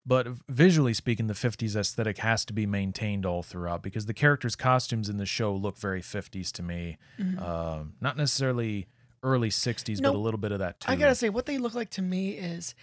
[0.06, 4.56] But visually speaking, the 50s aesthetic has to be maintained all throughout because the characters'
[4.56, 6.98] costumes in the show look very 50s to me.
[7.20, 7.42] Mhm.
[7.42, 8.88] Um, not necessarily
[9.24, 10.92] early 60s, No, but a little bit of that too.
[10.92, 12.76] I gotta say, what they look like to me is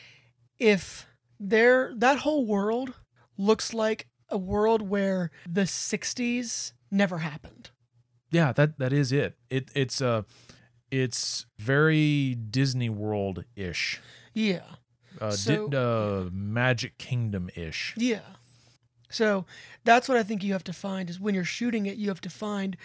[0.59, 1.07] if
[1.41, 2.95] they're that whole world
[3.37, 7.71] looks like a world where the '60s never happened.
[8.31, 9.37] yeah, that that is it.
[9.51, 10.23] It it's uh
[10.91, 14.01] it's very Disney World ish,
[14.35, 14.63] Yeah,
[15.21, 17.95] uh, So- Di- uh, Magic Kingdom ish.
[17.97, 18.21] yeah.
[19.09, 19.45] So
[19.85, 22.21] that's what I think you have to find is when you're shooting it, you have
[22.23, 22.77] to find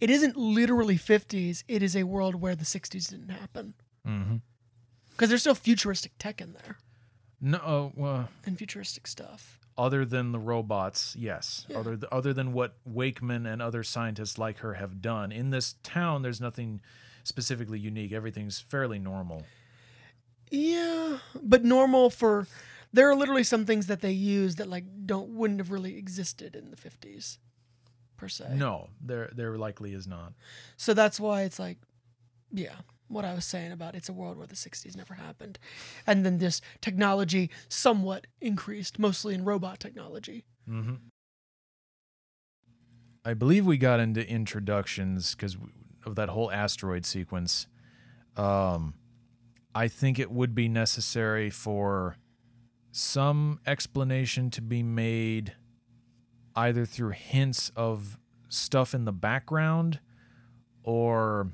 [0.00, 1.64] it isn't literally 50s.
[1.68, 3.74] It is a world where the 60s didn't happen
[5.10, 6.76] because there's still futuristic tech in there
[7.40, 9.58] No, uh, well, and futuristic stuff.
[9.78, 11.64] other than the robots, yes.
[11.68, 11.78] Yeah.
[11.78, 15.76] Other th- other than what Wakeman and other scientists like her have done in this
[15.82, 16.80] town, there's nothing
[17.24, 18.12] specifically unique.
[18.12, 19.44] Everything's fairly normal.
[20.50, 22.46] Yeah, but normal for
[22.92, 26.54] there are literally some things that they use that like don't wouldn't have really existed
[26.54, 27.38] in the 50s
[28.16, 28.54] per se.
[28.54, 30.32] No, there there likely is not.
[30.76, 31.78] So that's why it's like
[32.52, 32.74] yeah,
[33.08, 35.58] what I was saying about it's a world where the 60s never happened.
[36.06, 40.44] And then this technology somewhat increased, mostly in robot technology.
[40.66, 40.94] hmm
[43.24, 45.56] I believe we got into introductions because
[46.04, 47.68] of that whole asteroid sequence.
[48.36, 48.94] Um,
[49.74, 52.16] I think it would be necessary for
[52.92, 55.54] some explanation to be made
[56.54, 58.18] either through hints of
[58.48, 59.98] stuff in the background
[60.84, 61.52] or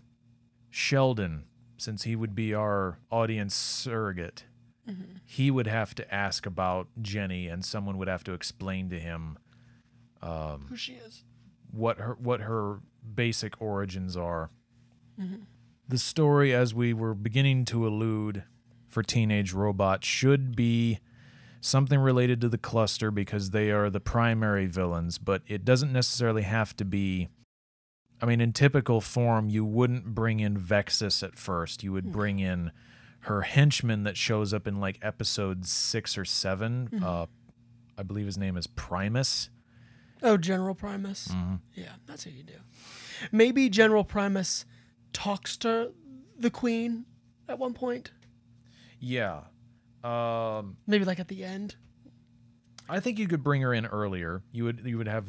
[0.70, 1.44] Sheldon,
[1.76, 4.44] since he would be our audience surrogate.
[4.88, 5.18] Mm-hmm.
[5.24, 9.38] He would have to ask about Jenny, and someone would have to explain to him
[10.22, 11.22] um, Who she is.
[11.70, 12.80] what her what her
[13.14, 14.50] basic origins are.
[15.20, 15.42] Mm-hmm.
[15.86, 18.44] The story, as we were beginning to allude,
[18.88, 20.98] for Teenage Robot should be
[21.60, 26.42] something related to the cluster because they are the primary villains, but it doesn't necessarily
[26.42, 27.28] have to be.
[28.20, 31.84] I mean, in typical form, you wouldn't bring in Vexus at first.
[31.84, 32.72] You would bring in
[33.20, 37.26] her henchman that shows up in like episode six or 7 Uh,
[37.96, 39.50] I believe his name is Primus.
[40.22, 41.28] Oh, General Primus.
[41.28, 41.56] Mm-hmm.
[41.74, 42.54] Yeah, that's what you do.
[43.30, 44.64] Maybe General Primus
[45.12, 45.92] talks to
[46.38, 47.04] the queen
[47.48, 48.10] at one point.
[49.00, 49.42] Yeah.
[50.08, 51.76] Um, Maybe like at the end.
[52.88, 54.42] I think you could bring her in earlier.
[54.52, 55.26] You would you would have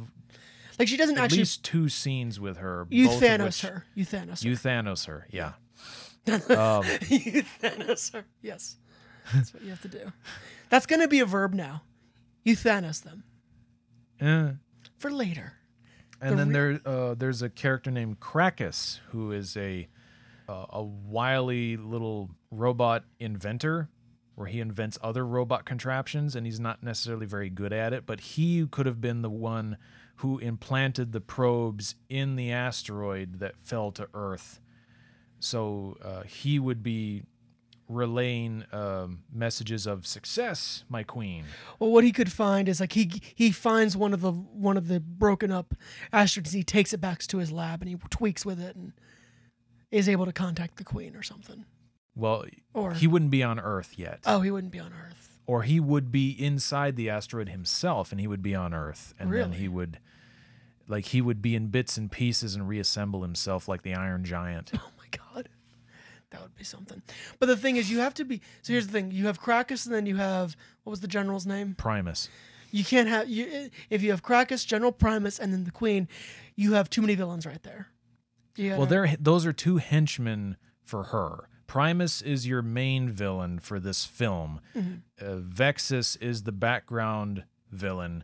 [0.78, 2.88] Like she doesn't at actually least two scenes with her.
[2.90, 3.86] you Thanos her.
[3.96, 4.70] You Thanos You her.
[4.70, 5.28] Thanos her.
[5.30, 5.54] Yeah.
[6.26, 8.26] you Thanos her.
[8.42, 8.78] Yes.
[9.34, 10.12] That's what you have to do.
[10.70, 11.84] That's gonna be a verb now.
[12.44, 13.24] You Thanos them.
[14.22, 14.52] Eh.
[14.98, 15.54] For later.
[16.22, 19.88] And The then re- there uh, there's a character named Krackus who is a
[20.48, 23.90] uh, a wily little robot inventor
[24.40, 28.22] where he invents other robot contraptions and he's not necessarily very good at it, but
[28.22, 29.76] he could have been the one
[30.16, 34.62] who implanted the probes in the asteroid that fell to Earth.
[35.42, 37.24] So uh, he would be
[37.90, 41.44] relaying um, messages of success, my queen.
[41.78, 44.88] Well, what he could find is like he he finds one of the one of
[44.88, 45.74] the broken up
[46.14, 46.54] asteroids.
[46.54, 48.94] He takes it back to his lab and he tweaks with it and
[49.92, 51.66] is able to contact the queen or something.
[52.20, 54.20] Well, Or he wouldn't be on Earth yet.
[54.26, 55.40] oh, he wouldn't be on Earth.
[55.48, 59.34] or he would be inside the asteroid himself and he would be on earth and
[59.34, 59.98] then he would
[60.88, 64.72] Like he would be in bits and pieces and reassemble himself like the Iron Giant.
[64.80, 65.50] Oh my god,
[66.32, 67.02] that would be something.
[67.40, 68.42] But the thing is, you have to be.
[68.62, 71.46] So here's the thing: you have Krackus, and then you have what was the general's
[71.48, 71.74] name?
[71.76, 72.30] Primus.
[72.72, 76.08] You can't have you if you have Krackus, General Primus, and then the Queen.
[76.56, 77.88] You have too many villains right there.
[78.56, 78.78] Yeah.
[78.78, 81.50] Well, they're those are two henchmen for her.
[81.70, 84.60] Primus is your main villain for this film.
[84.76, 88.24] Uh, Vexus is the background villain.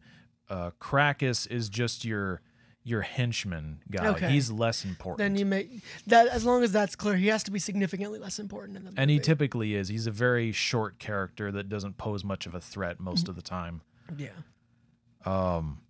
[0.49, 2.41] Uh, Krackus is just your
[2.83, 4.07] your henchman guy.
[4.07, 4.29] Okay.
[4.29, 5.17] He's less important.
[5.19, 5.69] then you make
[6.07, 7.15] that as long as that's clear.
[7.15, 9.01] He has to be significantly less important in the movie.
[9.01, 9.87] and he typically is.
[9.89, 13.41] He's a very short character that doesn't pose much of a threat most of the
[13.43, 13.81] time.
[14.17, 14.29] yeah.
[15.25, 15.81] Um,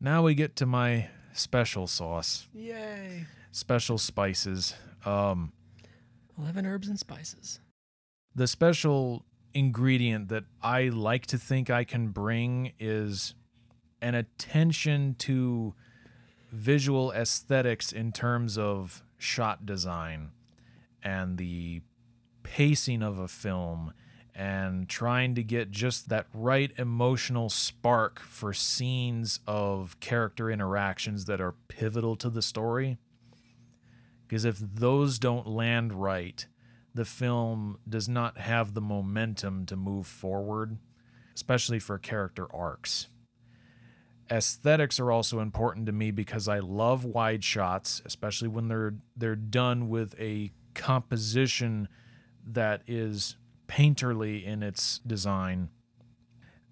[0.00, 3.26] now we get to my special sauce, Yay!
[3.52, 4.74] special spices.
[5.04, 5.52] Um,
[6.38, 7.60] Eleven herbs and spices.
[8.34, 9.24] the special
[9.54, 13.34] ingredient that I like to think I can bring is
[14.02, 15.74] an attention to
[16.52, 20.32] visual aesthetics in terms of shot design
[21.02, 21.80] and the
[22.42, 23.94] pacing of a film
[24.34, 31.40] and trying to get just that right emotional spark for scenes of character interactions that
[31.40, 32.98] are pivotal to the story.
[34.26, 36.46] Because if those don't land right,
[36.94, 40.78] the film does not have the momentum to move forward,
[41.34, 43.08] especially for character arcs.
[44.30, 49.36] Aesthetics are also important to me because I love wide shots, especially when they're they're
[49.36, 51.88] done with a composition
[52.44, 53.36] that is
[53.68, 55.68] painterly in its design.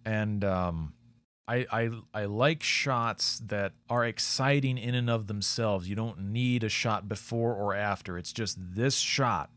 [0.05, 0.94] And um,
[1.47, 5.88] I, I I like shots that are exciting in and of themselves.
[5.88, 8.16] You don't need a shot before or after.
[8.16, 9.51] It's just this shot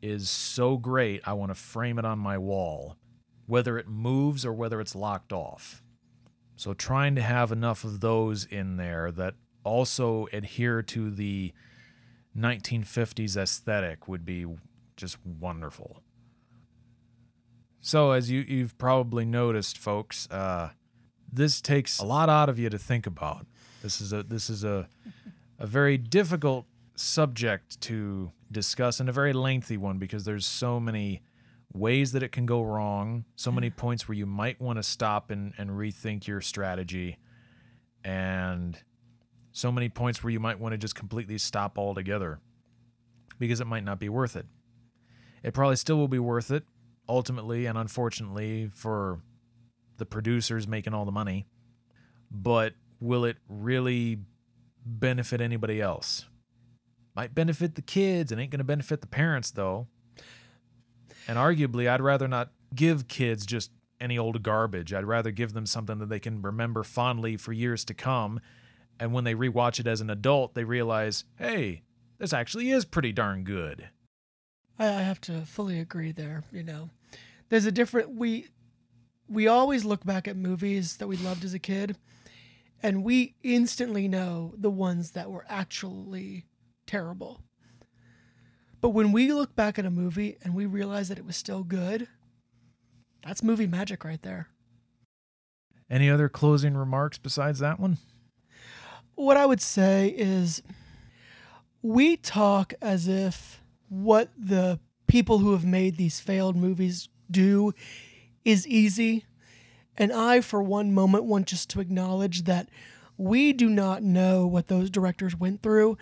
[0.00, 1.22] is so great.
[1.24, 2.96] I want to frame it on my wall,
[3.46, 5.80] whether it moves or whether it's locked off.
[6.56, 11.52] So trying to have enough of those in there that also adhere to the
[12.36, 14.46] 1950s aesthetic would be
[14.96, 16.02] just wonderful.
[17.80, 20.70] So as you you've probably noticed, folks, uh,
[21.32, 23.46] this takes a lot out of you to think about.
[23.82, 24.88] This is a this is a
[25.58, 31.22] a very difficult subject to discuss and a very lengthy one because there's so many
[31.72, 33.76] ways that it can go wrong, so many mm.
[33.76, 37.16] points where you might want to stop and, and rethink your strategy,
[38.04, 38.78] and
[39.52, 42.40] so many points where you might want to just completely stop altogether
[43.38, 44.46] because it might not be worth it.
[45.42, 46.64] It probably still will be worth it
[47.08, 49.20] ultimately and unfortunately for
[50.02, 51.46] the producers making all the money,
[52.28, 54.18] but will it really
[54.84, 56.26] benefit anybody else?
[57.14, 59.86] Might benefit the kids and ain't going to benefit the parents though.
[61.28, 64.92] And arguably, I'd rather not give kids just any old garbage.
[64.92, 68.40] I'd rather give them something that they can remember fondly for years to come.
[68.98, 71.82] And when they rewatch it as an adult, they realize, hey,
[72.18, 73.88] this actually is pretty darn good.
[74.80, 76.42] I, I have to fully agree there.
[76.50, 76.90] You know,
[77.50, 78.48] there's a different we
[79.28, 81.96] we always look back at movies that we loved as a kid,
[82.82, 86.46] and we instantly know the ones that were actually
[86.86, 87.40] terrible.
[88.80, 91.62] But when we look back at a movie and we realize that it was still
[91.62, 92.08] good,
[93.24, 94.48] that's movie magic right there.
[95.88, 97.98] Any other closing remarks besides that one?
[99.14, 100.62] What I would say is
[101.82, 107.72] we talk as if what the people who have made these failed movies do
[108.44, 109.26] is easy.
[109.96, 112.68] And I, for one moment, want just to acknowledge that
[113.16, 115.98] we do not know what those directors went through.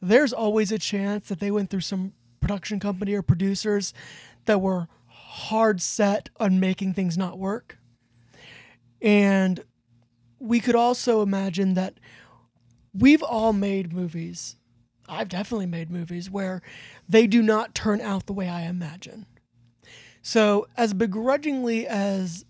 [0.00, 3.92] There's always a chance that they went through some production company or producers
[4.44, 7.78] that were hard set on making things not work.
[9.00, 9.64] And
[10.38, 11.94] we could also imagine that
[12.92, 14.56] we've all made movies.
[15.08, 16.62] I've definitely made movies where
[17.08, 19.26] they do not turn out the way I imagine.
[20.22, 22.44] So, as begrudgingly as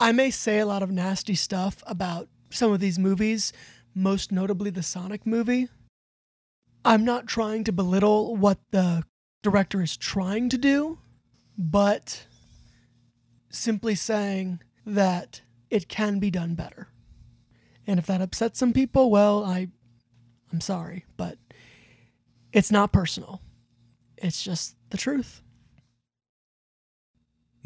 [0.00, 3.52] I may say a lot of nasty stuff about some of these movies,
[3.94, 5.68] most notably the Sonic movie,
[6.84, 9.04] I'm not trying to belittle what the
[9.42, 10.98] director is trying to do,
[11.58, 12.26] but
[13.50, 16.88] simply saying that it can be done better.
[17.86, 19.68] And if that upsets some people, well, I
[20.52, 21.38] I'm sorry, but
[22.52, 23.42] it's not personal.
[24.16, 25.42] It's just the truth.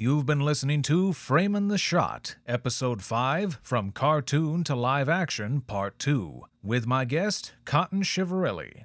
[0.03, 5.99] You've been listening to Framin' the Shot, Episode 5 From Cartoon to Live Action, Part
[5.99, 8.85] 2, with my guest, Cotton Chivarelli.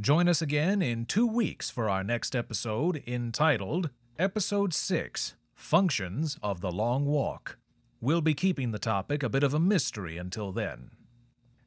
[0.00, 6.60] Join us again in two weeks for our next episode entitled Episode 6 Functions of
[6.60, 7.58] the Long Walk.
[8.00, 10.90] We'll be keeping the topic a bit of a mystery until then.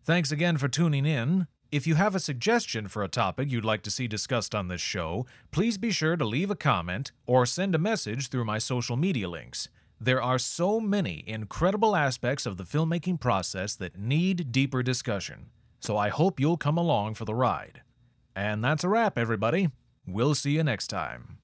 [0.03, 1.47] Thanks again for tuning in.
[1.71, 4.81] If you have a suggestion for a topic you'd like to see discussed on this
[4.81, 8.97] show, please be sure to leave a comment or send a message through my social
[8.97, 9.69] media links.
[10.01, 15.95] There are so many incredible aspects of the filmmaking process that need deeper discussion, so
[15.95, 17.83] I hope you'll come along for the ride.
[18.35, 19.69] And that's a wrap, everybody.
[20.07, 21.38] We'll see you next time.